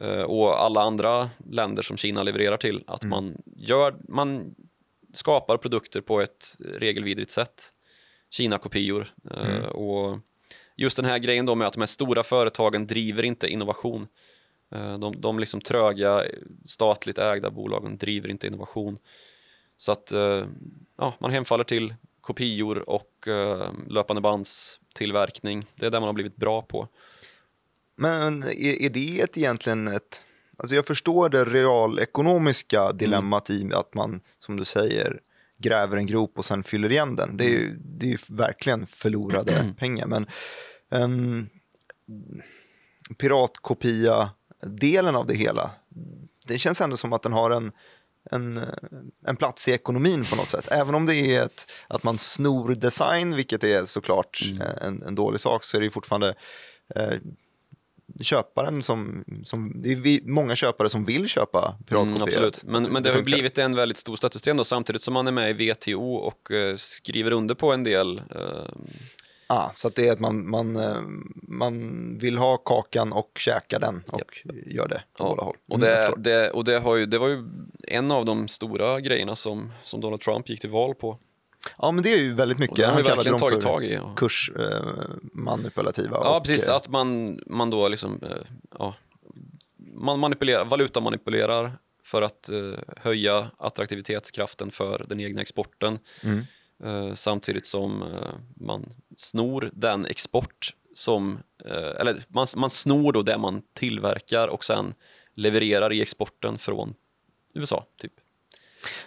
[0.00, 2.84] eh, och alla andra länder som Kina levererar till.
[2.86, 4.54] Att man, gör, man
[5.12, 7.72] skapar produkter på ett regelvidrigt sätt.
[8.30, 9.14] Kina-kopior.
[9.30, 10.18] Eh, och
[10.76, 14.06] just den här grejen då med att de här stora företagen driver inte innovation.
[14.72, 16.24] Eh, De, de liksom tröga
[16.64, 18.98] statligt ägda bolagen driver inte innovation.
[19.76, 20.46] Så att eh,
[20.98, 25.66] ja, man hemfaller till kopior och eh, löpande bandstillverkning.
[25.74, 26.88] Det är det man har blivit bra på.
[27.96, 30.24] Men är, är det ett, egentligen ett...
[30.56, 35.20] Alltså jag förstår det realekonomiska dilemmat i att man, som du säger,
[35.58, 37.36] gräver en grop och sen fyller igen den.
[37.36, 40.06] Det är ju, det är ju verkligen förlorade pengar.
[40.06, 40.26] Men
[40.88, 41.48] um,
[44.62, 45.70] piratkopia-delen av det hela,
[46.46, 47.72] det känns ändå som att den har en,
[48.30, 48.60] en,
[49.26, 50.68] en plats i ekonomin på något sätt.
[50.70, 54.62] Även om det är ett, att man snor design, vilket är såklart Mm.
[54.80, 56.34] en, en dålig sak, så är det fortfarande
[56.94, 57.18] eh,
[58.20, 62.06] köparen som, som det är många köpare som vill köpa piratkopierat.
[62.06, 65.28] Mm, absolut, men, men det, har blivit en väldigt stor stötesten då samtidigt som man
[65.28, 68.68] är med i WTO och eh, skriver under på en del eh,
[69.46, 71.00] Ah, så det är att man, man, eh,
[71.32, 75.56] man vill ha kakan och käka den och gör det på båda håll.
[75.68, 77.44] Och, Mm, det, det, och det, har ju, det var ju
[77.88, 81.18] en av de stora grejerna som, som Donald Trump gick till val på.
[81.78, 82.86] ja, men det är ju väldigt mycket.
[82.86, 83.94] Han kallade dem tagit för tag i.
[83.94, 86.16] Ja, kursmanipulativa.
[86.16, 86.68] ja och, precis.
[86.68, 88.36] eh, Att man, man då liksom, eh,
[88.78, 88.94] ja,
[89.94, 91.72] man manipulerar, valutamanipulerar
[92.04, 95.98] för att eh, höja attraktivitetskraften för den egna exporten.
[96.24, 96.44] Mm.
[96.84, 103.22] Eh, samtidigt som eh, man snor den export som, eh, eller man, man snor då
[103.22, 104.94] det man tillverkar och sen
[105.34, 106.94] levererar i exporten från
[107.54, 108.12] USA, typ.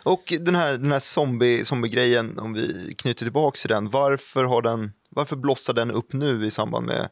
[0.03, 4.61] Och den här, den här zombie, zombie-grejen, om vi knyter tillbaka till den, varför, har
[4.61, 7.09] den, varför blossar den upp nu i samband med,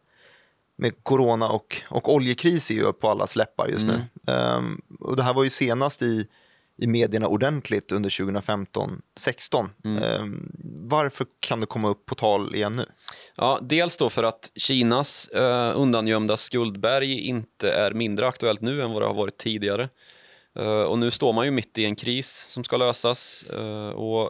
[0.76, 4.02] med corona och, och oljekris är ju på alla läppar just nu.
[4.28, 6.28] Ehm, och det här var ju senast i,
[6.84, 9.70] i medierna ordentligt under 2015-16.
[10.02, 12.86] Ehm, varför kan det komma upp på tal igen nu?
[13.36, 18.92] Ja, dels då för att Kinas eh, undangömda skuldberg inte är mindre aktuellt nu än
[18.92, 19.90] vad det har varit tidigare.
[20.60, 23.44] Eh, och nu står man ju mitt i en kris som ska lösas.
[23.44, 24.22] Eh, och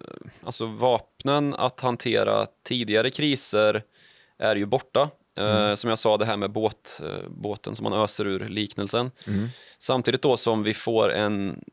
[0.00, 0.04] eh,
[0.44, 3.82] alltså vapnen att hantera tidigare kriser
[4.38, 5.10] är ju borta.
[5.38, 9.10] Eh, Som jag sa, det här med båt, eh, båten som man öser ur liknelsen.
[9.78, 11.64] Samtidigt då som vi får en,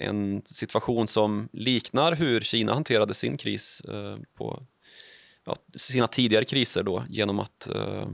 [0.00, 4.62] en situation som liknar hur Kina hanterade sin kris eh, på
[5.44, 8.08] ja, sina tidigare kriser då genom att eh,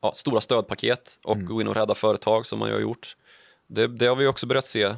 [0.00, 3.16] ja, stora stödpaket och gå in och rädda företag som man ju har gjort.
[3.66, 4.94] Det, det har vi också börjat se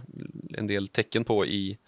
[0.55, 1.79] en del tecken på i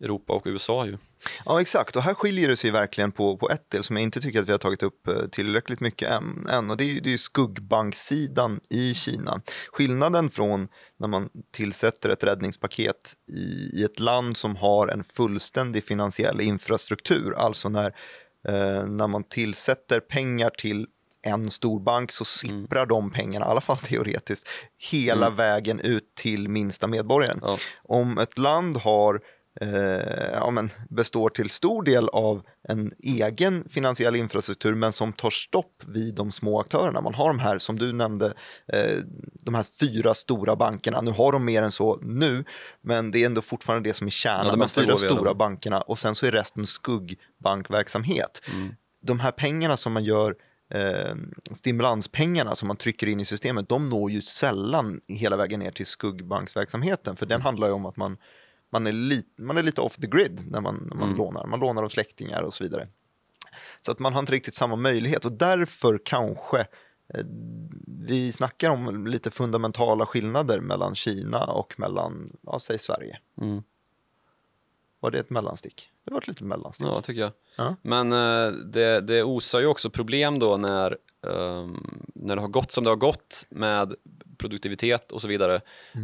[0.00, 0.96] Europa och USA ju.
[1.44, 1.96] Ja, exakt.
[1.96, 4.48] Och här skiljer det sig verkligen på, på ett del som jag inte tycker att
[4.48, 6.46] vi har tagit upp eh, tillräckligt mycket än.
[6.50, 9.40] än och det är, ju- det är skuggbanksidan i Kina.
[9.72, 15.84] Skillnaden från när man tillsätter ett räddningspaket i, i ett land som har en fullständig
[15.84, 17.86] finansiell infrastruktur, alltså när,
[18.48, 20.86] eh, när man tillsätter pengar till
[21.26, 24.48] en stor bank så sipprar de pengarna, i alla fall teoretiskt,
[24.90, 27.38] hela vägen ut till minsta medborgaren.
[27.42, 27.58] Ja.
[27.82, 29.20] Om ett land har
[29.60, 35.30] eh, ja, men består till stor del av en egen finansiell infrastruktur men som tar
[35.30, 37.00] stopp vid de små aktörerna.
[37.00, 38.26] Man har de här, som du nämnde,
[38.72, 38.98] eh,
[39.44, 41.00] de här fyra stora bankerna.
[41.00, 42.44] Nu har de mer än så nu,
[42.80, 44.58] men det är ändå fortfarande det som är Ja, kärnan.
[44.58, 48.40] det de fyra stora bankerna och sen så är resten skuggbankverksamhet.
[49.02, 50.34] De här pengarna som man gör
[50.70, 51.14] eh,
[51.52, 55.86] stimulanspengarna som man trycker in i systemet, de når ju sällan hela vägen ner till
[55.86, 58.16] skuggbanksverksamheten, för den handlar ju om att man,
[58.74, 61.46] man, är, li, man är lite off the grid när man, när man lånar.
[61.46, 62.88] Man lånar av släktingar och så vidare.
[63.80, 66.60] Så att man har inte riktigt samma möjlighet och därför kanske
[67.14, 67.24] eh,
[67.86, 73.18] vi snackar om lite fundamentala skillnader mellan Kina och mellan, ja, säg Sverige.
[73.40, 73.62] Mm.
[75.00, 75.90] Var det ett mellanstick?
[76.04, 76.86] Det var ett litet mellanstick.
[76.86, 77.32] Ja, tycker jag.
[77.56, 77.76] Ja.
[77.82, 80.98] Men eh, det, det osar ju också problem då när,
[81.30, 83.94] ehm, när det har gått som det har gått med
[84.36, 85.60] produktivitet och så vidare.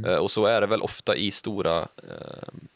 [0.06, 2.68] Eh, och så är det väl ofta i stora, ehm,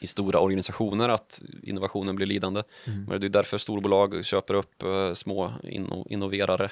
[0.00, 2.62] i stora organisationer att innovationen blir lidande.
[3.08, 6.70] Men det är därför storbolag köper upp eh, små inno, innoverare.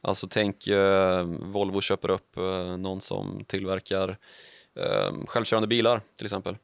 [0.00, 4.16] Alltså tänk eh, Volvo köper upp eh, någon som tillverkar
[5.26, 6.56] självkörande bilar till exempel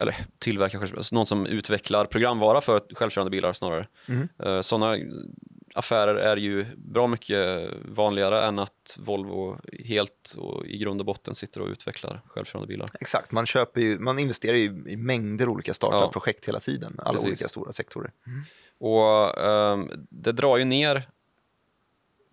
[0.00, 3.86] eller tillverkar någon som utvecklar programvara för självkörande bilar snarare.
[4.08, 4.62] Mm.
[4.62, 4.96] Sådana
[5.78, 11.34] affärer är ju bra mycket vanligare än att Volvo helt och i grund och botten
[11.34, 12.88] sitter och utvecklar självkörande bilar.
[13.00, 17.26] Exakt, man, köper ju, man investerar ju i mängder olika startup-projekt hela tiden, alla Precis.
[17.26, 18.12] olika stora sektorer.
[18.78, 21.08] Och ehm, det drar ju ner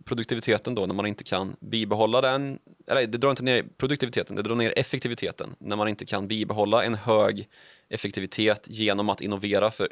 [0.05, 4.41] produktiviteten då när man inte kan bibehålla den, eller det drar inte ner produktiviteten, det
[4.41, 7.47] drar ner effektiviteten när man inte kan bibehålla en hög
[7.89, 9.89] effektivitet genom att innovera för,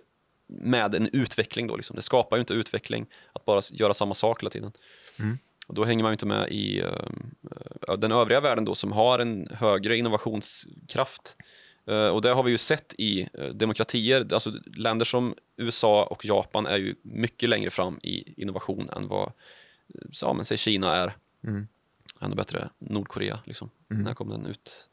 [0.48, 1.96] med en utveckling då liksom.
[1.96, 4.72] Det skapar ju inte utveckling att bara göra samma sak hela tiden.
[5.68, 9.20] Och då hänger man ju inte med i eh, den övriga världen då som har
[9.20, 11.38] en högre innovationskraft.
[11.88, 14.34] Eh, och det har vi ju sett i eh, demokratier.
[14.34, 19.32] Alltså, länder som USA och Japan är ju mycket längre fram i innovation än vad
[20.22, 21.14] ja, men, säg Kina är.
[21.44, 21.68] Mm.
[22.22, 23.40] Ännu bättre Nordkorea.
[23.46, 23.70] Liksom.
[23.88, 24.88] När kom den ut?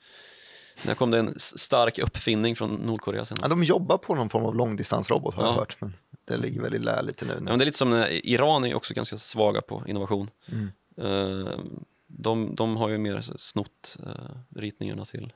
[0.86, 3.42] När kom det en stark uppfinning från Nordkorea senast?
[3.42, 5.56] Ja, de jobbar på någon form av långdistansrobot har jag Ja.
[5.58, 7.32] hört, men det ligger väl i lä lite nu.
[7.34, 10.30] Ja, men det är lite som när Iran är också ganska svaga på innovation.
[10.48, 10.68] Mm.
[10.96, 11.58] Eh,
[12.06, 15.32] de, de har ju mer snott eh, ritningarna till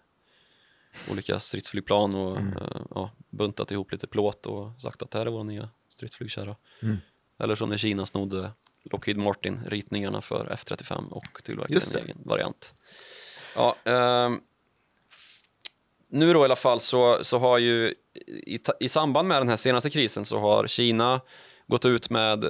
[1.10, 2.56] olika stridsflygplan och Mm.
[2.56, 6.56] eh, ja, buntat ihop lite plåt och sagt att det här är vår nya stridsflygkärra.
[6.82, 6.96] Mm.
[7.38, 8.50] Eller som när Kina snodde
[8.84, 12.74] Lockheed Martin-ritningarna för F35 och tillverkade en egen variant.
[13.56, 14.40] Ja, ehm,
[16.14, 17.94] nu då i alla fall så, så har ju
[18.46, 21.20] i, i samband med den här senaste krisen så har Kina
[21.66, 22.44] gått ut med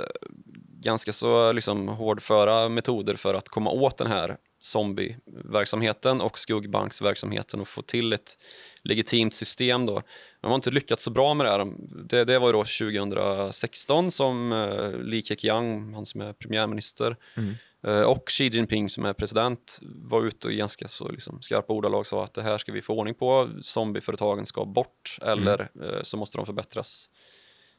[0.80, 7.68] ganska så liksom hårdföra metoder för att komma åt den här zombieverksamheten och skuggbanksverksamheten och
[7.68, 8.38] få till ett
[8.82, 10.02] legitimt system då.
[10.40, 11.72] De har inte lyckats så bra med det här.
[12.08, 17.54] Det, det var ju då 2016 som eh, Li Keqiang, han som är premiärminister, mm
[17.84, 22.06] och Xi Jinping som är president var ute och i ganska så liksom skarpa ordalag
[22.06, 26.16] sa att det här ska vi få ordning på, zombieföretagen ska bort eller eh, så
[26.16, 27.08] måste de förbättras.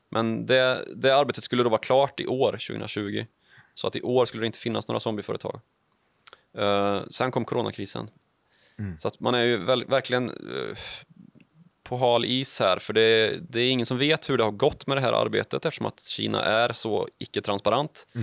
[0.09, 3.25] Men det, det arbetet skulle då vara klart i år, 2020.
[3.73, 5.59] Så att i år skulle det inte finnas några zombieföretag.
[6.57, 8.09] Eh, sen kom coronakrisen.
[8.99, 10.77] Så att man är ju väl, verkligen eh,
[11.83, 14.87] på hal is här, för det, det är ingen som vet hur det har gått
[14.87, 18.07] med det här arbetet eftersom att Kina är så icke-transparent.
[18.15, 18.21] Eh,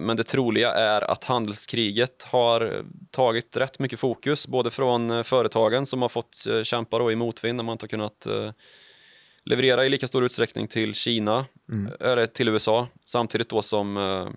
[0.00, 5.86] Men det troliga är att handelskriget har tagit rätt mycket fokus, både från eh, företagen
[5.86, 8.50] som har fått eh, kämpa då i motvind när man inte har kunnat eh,
[9.44, 11.46] leverera i lika stor utsträckning till Kina,
[12.00, 14.28] eller till USA, samtidigt då som eh,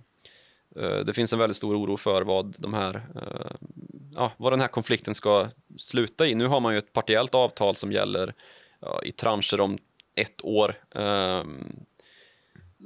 [0.84, 3.52] eh, det finns en väldigt stor oro för vad, de här, eh,
[4.16, 5.48] ja, vad den här konflikten ska
[5.78, 6.36] sluta i.
[6.36, 8.34] Nu har man ju ett partiellt avtal som gäller
[8.80, 9.78] ja, i transcher om
[10.16, 10.76] ett år.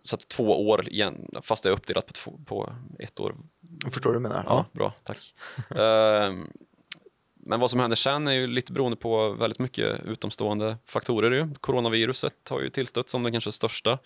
[0.04, 3.36] Så att två år igen, fast det är uppdelat på, två, på ett år
[3.84, 4.44] Jag förstår vad du menar.
[4.48, 5.34] Ja, bra, tack.
[5.80, 6.48] Ehm,
[7.46, 11.32] men vad som händer sen är ju lite beroende på väldigt mycket utomstående faktorer.
[11.32, 11.50] Ju.
[11.60, 14.00] Coronaviruset har ju tillstött som den kanske största.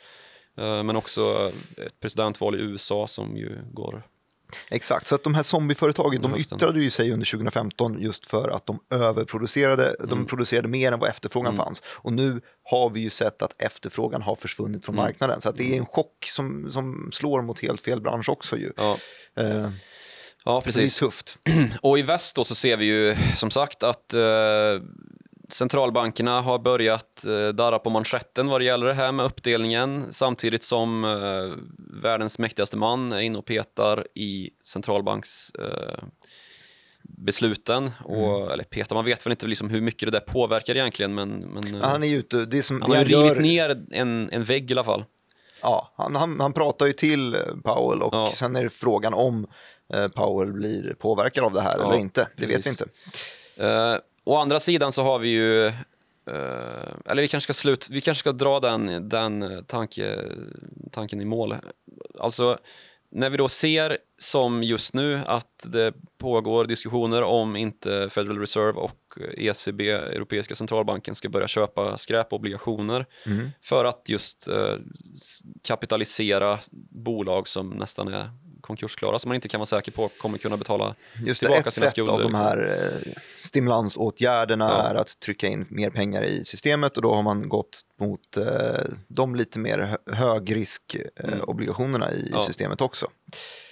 [0.56, 4.04] Ehm, men också ett presidentval i USA som ju går...
[4.70, 6.58] Exakt, så att de här zombieföretagen de Hösten.
[6.58, 10.10] yttrade ju sig under 2015 just för att de överproducerade, Mm.
[10.10, 11.84] de producerade mer än vad efterfrågan fanns.
[11.88, 15.06] Och nu har vi ju sett att efterfrågan har försvunnit från Mm.
[15.06, 15.41] marknaden.
[15.41, 18.72] Så att det är en chock som, som slår mot helt fel bransch också ju.
[18.78, 18.98] Ja,
[19.38, 19.70] Eh, ja
[20.45, 20.98] så det är precis.
[21.00, 21.38] tufft.
[21.82, 24.22] Och i väst då så ser vi ju som sagt att eh,
[25.50, 30.64] centralbankerna har börjat eh, darra på manschetten vad det gäller det här med uppdelningen samtidigt
[30.64, 31.56] som eh,
[32.02, 36.04] världens mäktigaste man är inne och petar i centralbanks eh,
[37.02, 37.91] besluten.
[38.04, 41.30] Och, eller petar, man vet väl inte liksom hur mycket det där påverkar egentligen men,
[41.39, 44.72] men Ja, han är ute, det som han har rivit gör, ner en, en vägg
[44.72, 45.06] i alla fall.
[45.62, 48.30] ja, han, han, han pratar ju till Powell och Ja.
[48.34, 49.48] sen är det frågan om
[50.16, 52.28] Powell blir påverkad av det här Ja, eller inte.
[52.38, 52.82] Det vet vi precis.
[52.82, 52.86] inte.
[53.66, 53.95] Eh,
[54.28, 55.73] å andra sidan så har vi ju, eh,
[57.05, 60.15] eller vi kanske ska, slut, vi kanske ska dra den, den eh, tanke,
[60.91, 61.55] tanken i mål.
[62.19, 62.57] Alltså,
[63.11, 68.80] när vi då ser som just nu att det pågår diskussioner om inte Federal Reserve
[68.80, 68.97] och
[69.38, 73.05] ECB, Europeiska centralbanken, ska börja köpa skräpobligationer
[73.61, 76.59] för att just s- kapitalisera
[76.91, 78.30] bolag som nästan är
[78.68, 80.95] konkursklara, som man inte kan vara säker på kommer kunna betala
[81.26, 82.11] Just det, tillbaka ett sina sätt skulder.
[82.13, 82.41] av de liksom.
[82.41, 84.89] här eh, stimulansåtgärderna Ja.
[84.89, 88.45] är att trycka in mer pengar i systemet och då har man gått mot eh,
[89.07, 92.30] de lite mer hö- högriskobligationerna i Mm.
[92.32, 92.39] Ja.
[92.39, 93.07] systemet också.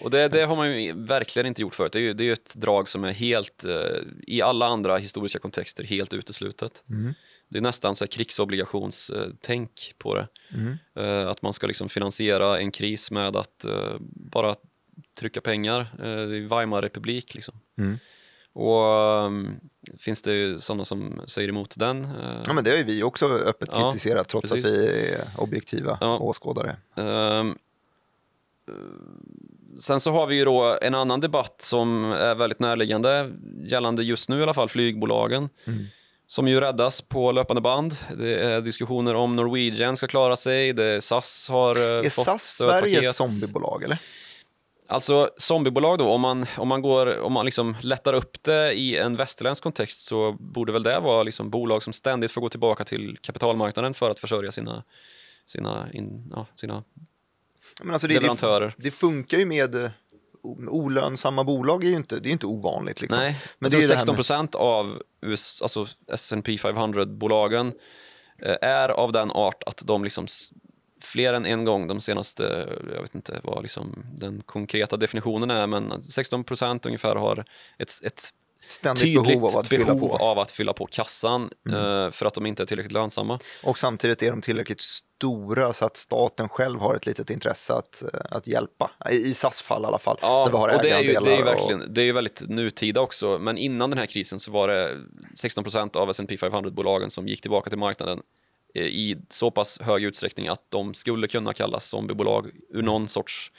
[0.02, 1.92] Och det, det har man ju verkligen inte gjort förut.
[1.92, 3.72] Det är ju, det är ett drag som är helt, eh,
[4.28, 6.84] i alla andra historiska kontexter, helt uteslutet.
[7.50, 10.28] Det är nästan så krigsobligationstänk på det.
[11.02, 13.96] Eh, att man ska liksom finansiera en kris med att eh,
[14.32, 14.56] bara
[15.20, 15.80] trycka pengar.
[16.00, 17.60] Eh, det är Weimarrepublik liksom.
[18.54, 18.84] Och
[19.26, 19.60] um,
[19.98, 22.06] finns det ju sådana som säger emot den.
[22.06, 24.66] eh, Ja, men det har ju vi också öppet Ja, kritiserat trots precis.
[24.66, 26.18] att vi är objektiva Ja.
[26.20, 26.78] åskådare.
[26.96, 27.58] Ehm,
[28.68, 28.74] eh,
[29.80, 33.32] sen så har vi ju då en annan debatt som är väldigt närliggande
[33.68, 35.50] gällande just nu i alla fall flygbolagen.
[36.28, 37.96] Som ju räddas på löpande band.
[38.18, 40.74] Det är diskussioner om Norwegian ska klara sig.
[40.74, 42.44] Det SAS har eh, Är fått SAS.
[42.58, 43.98] Sveriges zombiebolag eller?
[44.88, 48.98] Alltså zombiebolag då, om man, om man, går, om man liksom lättar upp det i
[48.98, 52.84] en västerländsk kontext så borde väl det vara liksom bolag som ständigt får gå tillbaka
[52.84, 54.84] till kapitalmarknaden för att försörja sina,
[55.46, 56.84] sina, in, ja, sina
[57.84, 58.74] Men alltså det, det, leverantörer.
[58.78, 59.92] det funkar ju med eh,
[60.70, 63.02] olönsamma bolag, är ju inte, det är inte ovanligt.
[63.02, 63.24] Liksom.
[63.24, 67.74] Nej, men det är ju det här 16 med- procent av US, alltså S&P 500-bolagen
[68.42, 70.28] eh, är av den art att de liksom
[71.06, 75.68] fler än en gång de senaste, jag vet inte vad liksom den konkreta definitionen är,
[75.68, 77.46] men 16 procent ungefär har
[77.78, 78.34] ett, ett
[78.68, 80.18] Ständigt tydligt behov av att fylla behov på.
[80.18, 83.40] av att fylla på kassan eh, för att de inte är tillräckligt lönsamma.
[83.64, 88.02] Och samtidigt är de tillräckligt stora så att staten själv har ett litet intresse att,
[88.02, 88.92] eh, att hjälpa.
[89.12, 90.18] I, SAS fall i alla fall.
[90.22, 92.50] Ja, och det är, ju, det, är ju ägarandelar och- verkligen, det är ju väldigt
[92.50, 94.98] nutida också, men innan den här krisen så var det
[95.36, 98.22] 16 procent av S&P 500-bolagen som gick tillbaka till marknaden
[98.76, 103.52] i så pass hög utsträckning att de skulle kunna kallas zombiebolag ur någon sorts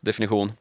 [0.00, 0.52] definition.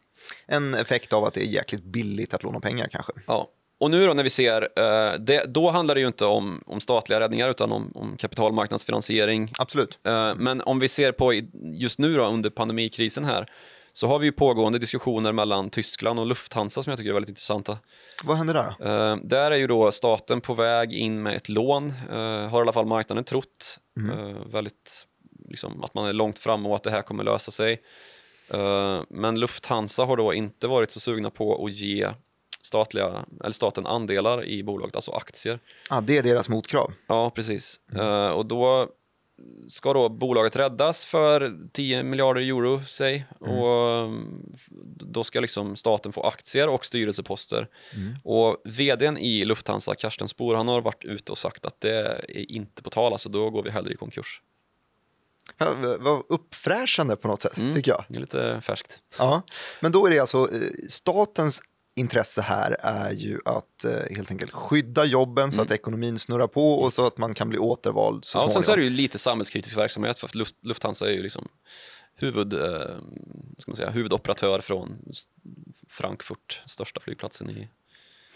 [0.45, 3.12] En effekt av att det är jäkligt billigt att låna pengar kanske.
[3.28, 3.49] Ja.
[3.80, 6.80] Och nu då när vi ser, eh, det, då handlar det ju inte om, om
[6.80, 9.52] statliga räddningar utan om, om kapitalmarknadsfinansiering.
[9.58, 9.99] Absolut.
[10.04, 11.34] Eh, men om vi ser på
[11.74, 13.45] just nu då, under pandemikrisen här
[13.94, 17.30] så har vi ju pågående diskussioner mellan Tyskland och Lufthansa som jag tycker är väldigt
[17.30, 17.78] intressanta.
[18.24, 19.12] Vad händer där?
[19.12, 22.62] Eh, där är ju då staten på väg in med ett lån, eh, har i
[22.62, 23.80] alla fall marknaden trott.
[23.98, 25.08] Eh, väldigt,
[25.50, 27.82] liksom, att man är långt fram och att det här kommer lösa sig.
[28.50, 32.10] Eh, men Lufthansa har då inte varit så sugna på att ge
[32.62, 35.60] statliga, eller staten andelar i bolaget, alltså aktier.
[35.89, 36.94] Ah, det är deras motkrav.
[37.08, 37.80] Ja, precis.
[37.96, 38.89] Eh, och då
[39.68, 43.26] ska då bolaget räddas för 10 miljarder euro, säg.
[43.39, 44.56] Och mm,
[45.00, 47.68] då ska liksom staten få aktier och styrelseposter.
[48.24, 52.52] Och vdn i Lufthansa, Karsten Spoor, han har varit ute och sagt att det är
[52.52, 54.42] inte på tal, alltså då går vi hellre i konkurs.
[55.58, 55.68] Ja,
[56.00, 57.74] Vad uppfräschande på något sätt, Mm.
[57.74, 58.04] tycker jag.
[58.08, 59.00] Det är lite färskt.
[59.18, 59.42] Ja.
[59.80, 61.62] Men då är det alltså, eh, statens
[61.96, 66.74] intresse här är ju att eh, helt enkelt skydda jobben så att ekonomin snurrar på
[66.74, 68.42] och så att man kan bli återvald så Mm.
[68.42, 68.66] Ja, och sen småningom.
[68.66, 71.48] så är det ju lite samhällskritisk verksamhet för att Luft, Lufthansa är ju liksom
[72.16, 72.60] huvud, eh,
[73.58, 74.98] ska man säga, huvudoperatör från
[75.89, 77.70] Frankfurt, största flygplatsen i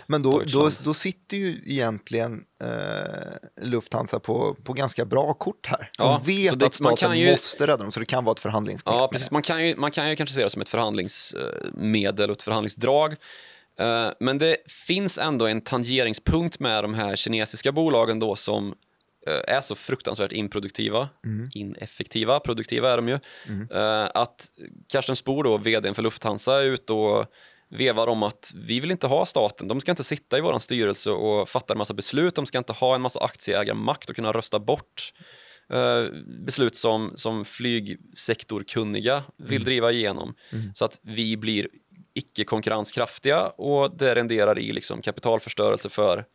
[0.08, 5.90] Men då, då, då sitter ju egentligen eh, Lufthansa på, på ganska bra kort här.
[5.98, 8.40] De Ja, vet det- att staten ju- måste rädda dem, så det kan vara ett
[8.40, 8.94] förhandlingsspel.
[8.94, 9.32] Ja, precis.
[9.32, 13.12] Man kan, ju, man kan ju kanske se det som ett förhandlingsmedel och ett förhandlingsdrag.
[13.80, 18.74] Eh, Men det finns ändå en tangeringspunkt med de här kinesiska bolagen då som
[19.28, 21.10] eh, är så fruktansvärt improduktiva,
[21.54, 23.20] ineffektiva, produktiva är de ju.
[23.72, 24.48] Eh, Att
[24.88, 27.26] Karsten Spoor, då, vdn för Lufthansa, är ute och
[27.70, 29.68] vevar om att vi vill inte ha staten.
[29.68, 32.36] De ska inte sitta i vår styrelse och fatta en massa beslut.
[32.36, 35.14] De ska inte ha en massa aktieägarmakt och kunna rösta bort
[35.74, 36.04] eh,
[36.46, 40.34] beslut som, som flygsektorkunniga vill driva igenom.
[40.76, 41.68] Så att vi blir
[42.14, 46.26] icke konkurrenskraftiga och det renderar i liksom kapitalförstörelse för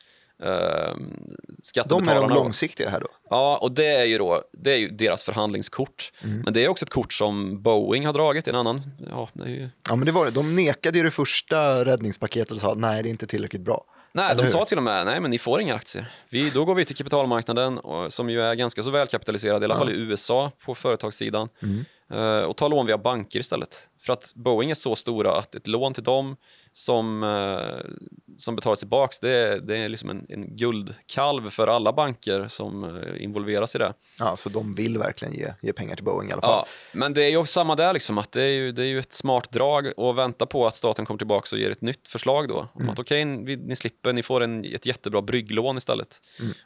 [0.42, 2.28] eh, de är skattebetalarna.
[2.28, 3.08] de långsiktiga här då.
[3.30, 6.12] Ja, och det är ju då det är ju deras förhandlingskort.
[6.22, 8.82] Men det är också ett kort som Boeing har dragit, en annan.
[9.10, 9.68] Ja, ju...
[9.88, 10.30] Ja, men det var det.
[10.30, 13.84] De nekade ju det första räddningspaketet och sa nej, det är inte tillräckligt bra.
[14.12, 14.48] Nej, Eller de hur?
[14.48, 16.12] sa till och med nej men ni får inga aktier.
[16.28, 19.78] Vi, då går vi till kapitalmarknaden och, som ju är ganska så välkapitaliserad, i alla
[19.78, 21.48] fall i USA på företagssidan.
[21.62, 21.84] Mm.
[22.12, 23.88] eh, och tar lån via banker istället.
[24.00, 26.36] För att Boeing är så stora att ett lån till dem
[26.72, 27.90] som, eh,
[28.36, 33.22] som betalas tillbaks det, det är liksom en, en guldkalv för alla banker som eh,
[33.22, 33.92] involveras i det.
[34.18, 36.50] Ja, så de vill verkligen ge, ge pengar till Boeing i alla fall.
[36.50, 38.86] Ja, men det är ju också samma där, liksom, att det är, ju, det är
[38.86, 42.08] ju ett smart drag att vänta på att staten kommer tillbaka och ger ett nytt
[42.08, 42.68] förslag då.
[42.74, 46.20] Om att okej, vi- ni slipper, ni får en, ett jättebra brygglån istället.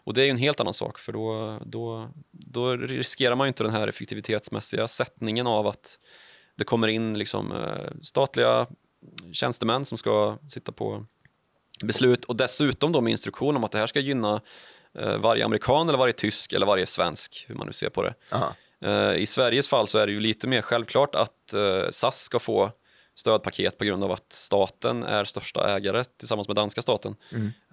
[0.05, 3.49] Och det är ju en helt annan sak, för då, då, då riskerar man ju
[3.49, 5.99] inte den här effektivitetsmässiga sättningen av att
[6.57, 8.67] det kommer in liksom, eh, statliga
[9.33, 11.07] tjänstemän som ska sitta på
[11.83, 14.41] beslut och dessutom då med instruktion om att det här ska gynna
[14.99, 18.15] eh, varje amerikan eller varje tysk eller varje svensk, hur man nu ser på det.
[18.31, 18.55] Aha.
[18.85, 21.55] Eh, I Sveriges fall så är det ju lite mer självklart att
[21.91, 22.73] SAS ska få
[23.15, 27.17] stödpaket på grund av att staten är största ägare tillsammans med danska staten.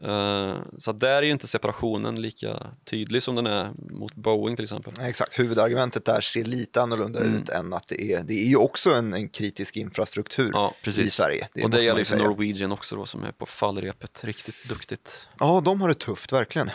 [0.03, 4.55] Eh, Så att där är ju inte separationen lika tydlig som den är mot Boeing
[4.55, 4.93] till exempel.
[5.01, 8.93] Exakt, huvudargumentet där ser lite annorlunda ut än att det är, det är ju också
[8.93, 11.47] en, en kritisk infrastruktur Ja, i Sverige.
[11.53, 12.23] Det och det gäller ju säga.
[12.23, 15.27] Norwegian också då som är på fallrepet riktigt duktigt.
[15.39, 16.69] Ja, de har det tufft, verkligen.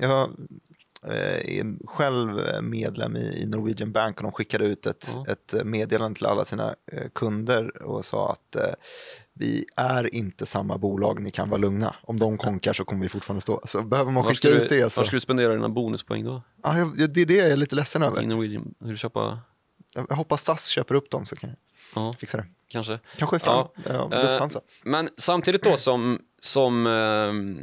[0.00, 0.30] Jag
[1.14, 5.26] är själv eh, medlem i i Norwegian Bank och de skickade ut ett, Ja.
[5.32, 8.62] ett eh, meddelande till alla sina eh, kunder och sa att eh,
[9.32, 11.94] vi är inte samma bolag, ni kan vara lugna.
[12.02, 13.60] Om de konkar så kommer vi fortfarande stå.
[13.64, 15.04] Så behöver man Var skicka ut det var så...
[15.04, 16.42] ska du spendera dina bonuspoäng då?
[16.62, 18.22] Ja, jag, det är det jag är lite ledsen I över.
[18.22, 18.74] Norwegian?
[18.80, 19.38] Hur du köpa?
[19.94, 21.58] Jag hoppas SAS köper upp dem så kan jag
[21.94, 22.46] Ja, fixa det.
[22.68, 22.98] kanske.
[23.18, 24.12] Kanske fram, ja.
[24.12, 24.60] Eh, Lufthansa.
[24.84, 27.58] Men samtidigt då som, som ehm,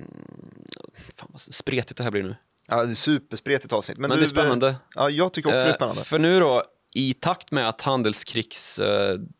[1.18, 2.36] fan vad spretigt det här blir nu.
[2.68, 3.97] Ja, det är superspretigt avsnitt.
[3.97, 4.76] Men, Men, du, det är spännande.
[4.95, 6.03] Ja, jag tycker också det är Eh, spännande.
[6.03, 6.64] För nu då,
[6.95, 9.34] i takt med att handelskrigsdebatten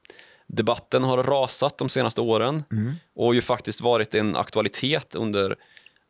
[0.48, 2.94] debatten har rasat de senaste åren Mm.
[3.16, 5.52] och ju faktiskt varit en aktualitet under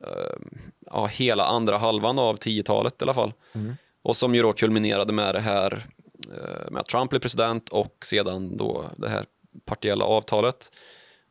[0.07, 0.37] eh,
[0.85, 3.33] ja, hela andra halvan av 10-talet i alla fall.
[3.53, 3.75] Mm.
[4.03, 5.87] Och som ju då kulminerade med det här
[6.31, 9.25] eh, med att Trump blev president och sedan då det här
[9.65, 10.71] partiella avtalet.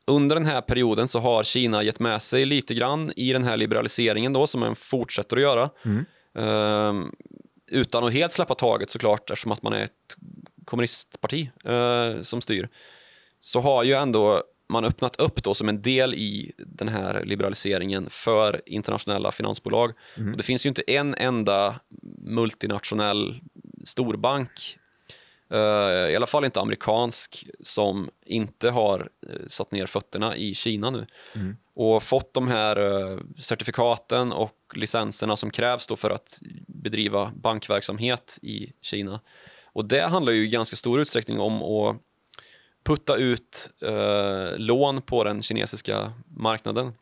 [0.06, 3.56] Under den här perioden så har Kina gett med sig lite grann i den här
[3.56, 5.70] liberaliseringen då som man fortsätter att göra.
[6.38, 7.12] Ehm,
[7.70, 10.16] utan att helt släppa taget såklart eftersom att man är ett
[10.64, 12.68] kommunistparti eh, som styr.
[13.40, 18.10] Så har ju ändå man öppnat upp då som en del i den här liberaliseringen
[18.10, 19.92] för internationella finansbolag.
[20.32, 21.80] Och det finns ju inte en enda
[22.18, 23.40] multinationell
[23.84, 24.78] storbank
[26.10, 29.08] i alla fall inte amerikansk, som inte har
[29.46, 31.06] satt ner fötterna i Kina nu.
[31.34, 31.56] Mm.
[31.74, 32.76] Och fått de här
[33.40, 39.20] certifikaten och licenserna som krävs då för att bedriva bankverksamhet i Kina.
[39.64, 41.96] Och det handlar ju i ganska stor utsträckning om att
[42.84, 46.92] putta ut eh, lån på den kinesiska marknaden.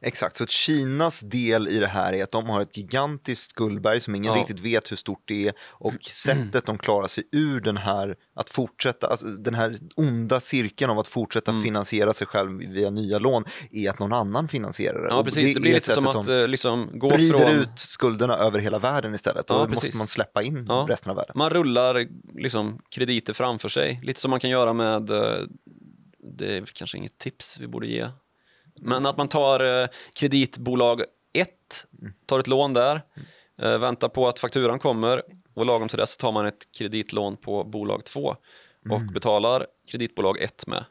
[0.00, 4.14] Exakt, så Kinas del i det här är att de har ett gigantiskt skuldberg som
[4.14, 4.40] ingen ja.
[4.40, 8.50] riktigt vet hur stort det är och sättet de klarar sig ur den här, att
[8.50, 11.62] fortsätta, alltså den här onda cirkeln av att fortsätta mm.
[11.62, 15.08] finansiera sig själv via nya lån är att någon annan finansierar det.
[15.08, 15.48] Ja, precis.
[15.48, 17.50] Det, det blir lite som att de eh, liksom gå brider från...
[17.50, 20.86] ut skulderna över hela världen istället och ja, då måste man släppa in ja.
[20.88, 21.32] resten av världen.
[21.36, 25.38] Man rullar liksom krediter framför sig, lite som man kan göra med eh,
[26.38, 28.08] det är kanske inget tips vi borde ge
[28.80, 31.02] men att man tar eh, kreditbolag
[31.32, 31.48] 1,
[32.26, 33.02] tar ett lån där,
[33.62, 35.22] eh, väntar på att fakturan kommer
[35.54, 38.36] och lagom till dess tar man ett kreditlån på bolag 2
[38.90, 39.12] och mm.
[39.12, 40.84] betalar kreditbolag 1 med.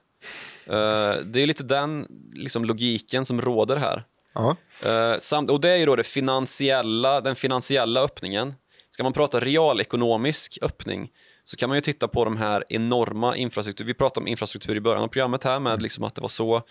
[0.66, 4.04] Eh, det är lite den liksom, logiken som råder här.
[4.34, 5.50] -huh.
[5.50, 8.54] och det är ju då det finansiella, den finansiella öppningen.
[8.92, 11.12] Ska man prata realekonomisk öppning
[11.44, 13.86] så kan man ju titta på de här enorma infrastruktur.
[13.86, 16.62] Vi pratade om infrastruktur i början av programmet här med liksom att det var så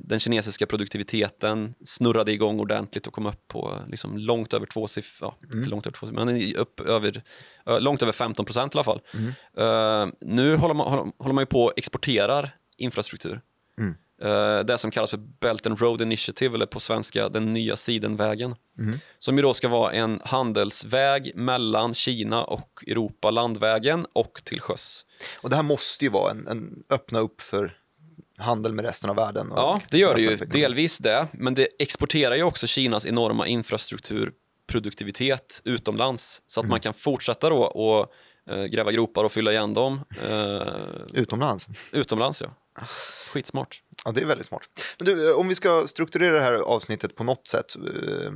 [0.00, 5.34] den kinesiska produktiviteten snurrade igång ordentligt och kom upp på liksom långt över två siffror,
[5.40, 5.68] ja, mm.
[5.68, 7.22] långt över två siffror, men upp över,
[7.80, 9.00] långt över 15 procent i alla fall.
[9.14, 9.26] Mm.
[9.28, 13.40] Uh, nu håller man, håller man ju på och exporterar infrastruktur.
[13.78, 13.94] Mm.
[14.24, 18.54] Uh, det som kallas för Belt and Road Initiative, eller på svenska den nya sidenvägen.
[18.78, 18.98] Mm.
[19.18, 25.04] Som ju då ska vara en handelsväg mellan Kina och Europa, landvägen och till sjöss.
[25.36, 27.78] Och det här måste ju vara en, en öppna upp för
[28.36, 29.52] handel med resten av världen.
[29.56, 30.36] Ja, det gör det ju.
[30.36, 36.70] Delvis det, men det exporterar ju också Kinas enorma infrastrukturproduktivitet utomlands så att mm.
[36.70, 38.12] man kan fortsätta då och
[38.50, 40.00] eh, gräva gropar och fylla igen dem.
[40.30, 40.62] Eh,
[41.12, 41.66] utomlands?
[41.92, 42.54] Utomlands, ja.
[43.32, 43.82] Skitsmart.
[44.04, 44.68] Ja, det är väldigt smart.
[44.98, 48.32] Men du, om vi ska strukturera det här avsnittet på något sätt eh,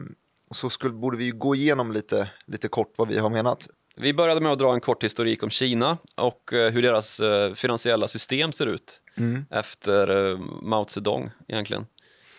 [0.51, 3.69] så skulle, borde vi gå igenom lite, lite kort vad vi har menat.
[4.01, 7.55] Vi började med att dra en kort historik om Kina och eh, hur deras eh,
[7.55, 9.45] finansiella system ser ut mm.
[9.51, 11.87] efter eh, Mao Zedong egentligen.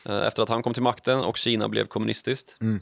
[0.05, 2.57] Efter att han kom till makten och Kina blev kommunistiskt.
[2.61, 2.81] Mm.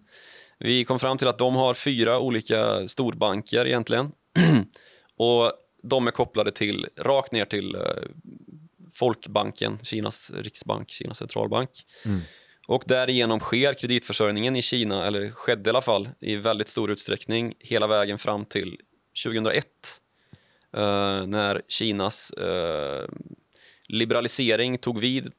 [0.60, 4.12] Vi kom fram till att de har fyra olika storbanker egentligen.
[5.18, 5.52] och
[5.84, 7.78] de är kopplade till, rakt ner till
[8.94, 11.70] Folkbanken, Kinas riksbank, Kinas centralbank.
[12.06, 12.22] Mm.
[12.70, 17.54] Och därigenom sker kreditförsörjningen i Kina, eller skedde i alla fall, i väldigt stor utsträckning
[17.60, 18.80] hela vägen fram till
[19.24, 19.66] 2001
[20.74, 20.82] eh,
[21.28, 23.08] när Kinas eh,
[23.88, 25.32] liberalisering tog vid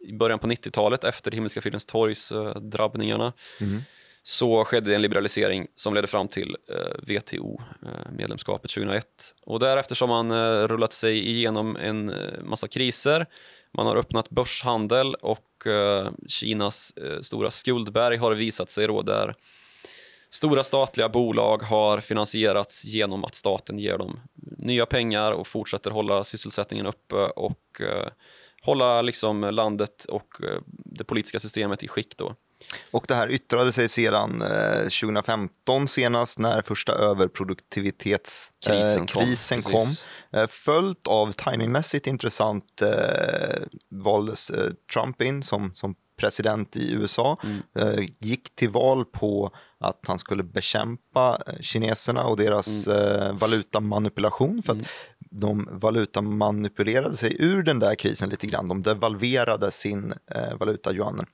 [0.00, 3.32] i början på 90-talet efter Himmelska fridens torgs eh, drabbningarna.
[3.60, 3.82] Mm.
[4.22, 9.06] så skedde en liberalisering som ledde fram till eh, WTO-medlemskapet eh, 2001.
[9.42, 13.26] Och därefter har man eh, rullat sig igenom en eh, massa kriser.
[13.76, 19.34] Man har öppnat börshandel och Eh, Kinas eh, stora skuldberg har visat sig då där
[20.30, 24.20] stora statliga bolag har finansierats genom att staten ger dem
[24.58, 28.08] nya pengar och fortsätter hålla sysselsättningen uppe och eh,
[28.62, 32.16] hålla liksom landet och eh, det politiska systemet i skick.
[32.16, 32.34] Då.
[32.90, 39.72] Och det här yttrade sig sedan eh, 2015 senast när första överproduktivitetskrisen eh, krisen kom.
[39.72, 39.86] kom.
[40.32, 47.38] Eh, följt av timingmässigt intressant eh, valdes eh, Trump in som, som president i USA.
[47.44, 48.08] Mm.
[48.20, 49.50] Gick till val på
[49.80, 53.36] att han skulle bekämpa kineserna och deras mm.
[53.36, 54.62] valutamanipulation.
[54.62, 54.88] För att mm.
[55.30, 58.68] de valutamanipulerade sig ur den där krisen lite grann.
[58.68, 60.14] De devalverade sin
[60.58, 61.26] valuta, yuanen.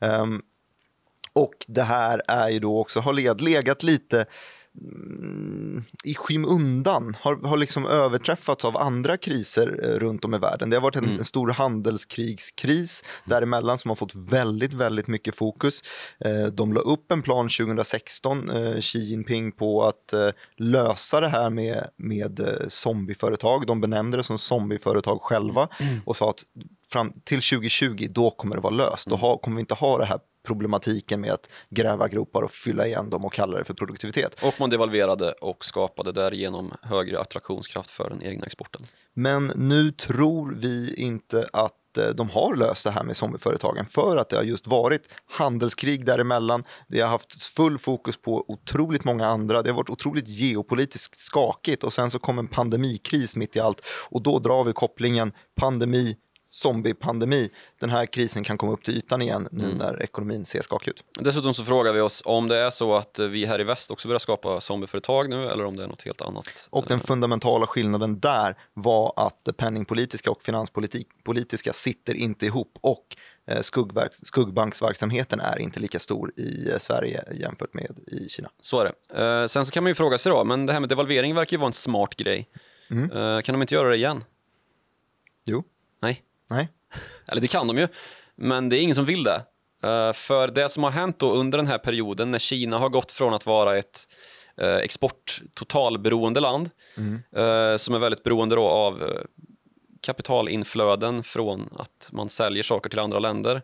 [0.00, 0.42] Um,
[1.32, 3.12] och det här är ju då också, har
[3.42, 4.26] legat lite
[4.80, 10.70] mm, i skymundan, har, har liksom överträffats av andra kriser eh, runt om i världen.
[10.70, 11.18] Det har varit en, mm.
[11.18, 15.82] en stor handelskrigskris däremellan som har fått väldigt, väldigt mycket fokus.
[16.24, 20.14] Eh, de la upp en plan 2016, eh, Xi Jinping, på att
[20.56, 23.66] lösa det här med, med zombieföretag.
[23.66, 26.00] De benämnde det som zombieföretag själva mm.
[26.04, 26.44] och sa att
[26.92, 29.06] fram till 2020, då kommer det vara löst.
[29.06, 32.86] Då ha, kommer vi inte ha det här problematiken med att gräva gropar och fylla
[32.86, 34.42] igen dem och kalla det för produktivitet.
[34.42, 38.80] Och man devalverade och skapade därigenom högre attraktionskraft för den egna exporten.
[39.14, 44.16] Men nu tror vi inte att eh, de har löst det här med zombieföretagen för
[44.16, 46.64] att det har just varit handelskrig däremellan.
[46.88, 49.62] Det har haft full fokus på otroligt många andra.
[49.62, 53.82] Det har varit otroligt geopolitiskt skakigt och sen så kom en pandemikris mitt i allt
[54.10, 56.16] och då drar vi kopplingen pandemi
[56.50, 57.50] zombiepandemi.
[57.80, 59.76] Den här krisen kan komma upp till ytan igen nu mm.
[59.76, 61.04] när ekonomin ser skakig ut.
[61.20, 64.08] Dessutom så frågar vi oss om det är så att vi här i väst också
[64.08, 66.68] börjar skapa zombieföretag nu eller om det är något helt annat.
[66.70, 73.16] Och den fundamentala skillnaden där var att det penningpolitiska och finanspolitiska sitter inte ihop och
[73.46, 73.60] eh,
[74.12, 78.50] skuggbanksverksamheten är inte lika stor i eh, Sverige jämfört med i Kina.
[78.60, 79.24] Så är det.
[79.24, 81.56] Eh, sen så kan man ju fråga sig då, men det här med devalvering verkar
[81.56, 82.48] ju vara en smart grej.
[82.90, 83.42] Mm.
[83.42, 84.24] Kan de inte göra det igen?
[85.44, 85.64] Jo.
[86.50, 86.68] Nej.
[87.28, 87.88] Eller det kan de ju,
[88.36, 89.42] men det är ingen som vill det.
[89.84, 93.12] Uh, för det som har hänt då under den här perioden när Kina har gått
[93.12, 94.06] från att vara ett
[94.62, 97.14] uh, export totalberoende land mm.
[97.14, 99.18] uh, som är väldigt beroende då av
[100.00, 103.62] kapitalinflöden från att man säljer saker till andra länder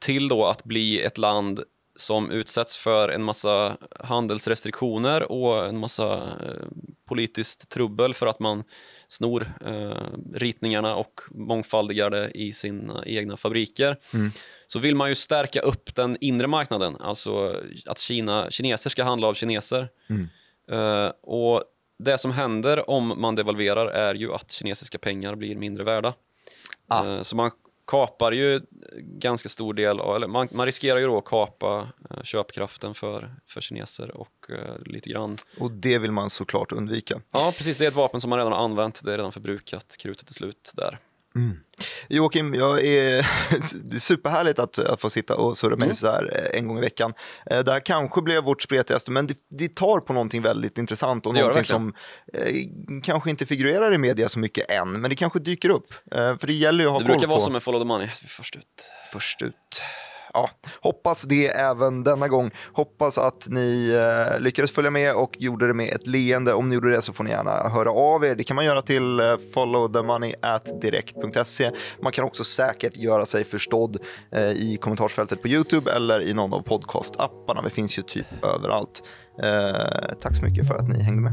[0.00, 1.60] till då att bli ett land
[1.96, 6.22] som utsätts för en massa handelsrestriktioner och en massa
[7.08, 8.64] politiskt trubbel för att man
[9.08, 13.96] snor eh, ritningarna och mångfaldigar det i sina egna fabriker.
[14.14, 14.30] Mm.
[14.66, 19.26] Så vill man ju stärka upp den inre marknaden, alltså att Kina, kineser ska handla
[19.26, 19.88] av kineser.
[20.10, 20.28] Mm.
[20.70, 21.64] Eh, och
[21.98, 26.14] det som händer om man devalverar är ju att kinesiska pengar blir mindre värda.
[26.88, 27.06] Ah.
[27.06, 27.50] Eh, så man
[27.86, 28.60] kapar ju
[28.98, 33.60] ganska stor del, eller man, man riskerar ju då att kapa eh, köpkraften för, för
[33.60, 35.36] kineser och eh, lite grann.
[35.58, 37.20] Och det vill man såklart undvika.
[37.32, 37.78] Ja, precis.
[37.78, 39.04] Det är ett vapen som man redan har använt.
[39.04, 39.96] Det är redan förbrukat.
[39.98, 40.98] Krutet är slut där.
[41.36, 41.56] Mm.
[42.08, 43.26] Joakim, jag är,
[43.90, 45.96] det är superhärligt att, att få sitta och surra med mm.
[45.96, 47.14] så här eh, en gång i veckan.
[47.50, 51.26] Eh, det här kanske blev vårt spretigaste, men det, det tar på någonting väldigt intressant
[51.26, 51.94] och det någonting som
[52.32, 52.54] eh,
[53.02, 55.94] kanske inte figurerar i media så mycket än, men det kanske dyker upp.
[56.12, 57.12] Eh, för det gäller ju att ha det koll på...
[57.12, 58.90] Det brukar vara som en follow the money, först ut.
[59.12, 59.82] Först ut
[60.34, 62.50] ja, hoppas det även denna gång.
[62.72, 66.54] Hoppas att ni eh, lyckades följa med och gjorde det med ett leende.
[66.54, 68.34] Om ni gjorde det så får ni gärna höra av er.
[68.34, 71.70] Det kan man göra till eh, followthemoney@direkt.se.
[72.02, 73.96] Man kan också säkert göra sig förstådd
[74.30, 77.62] eh, i kommentarsfältet på Youtube eller i någon av podcastapparna.
[77.62, 79.02] Vi finns ju typ överallt.
[79.42, 81.32] Eh, tack så mycket för att ni hängde med.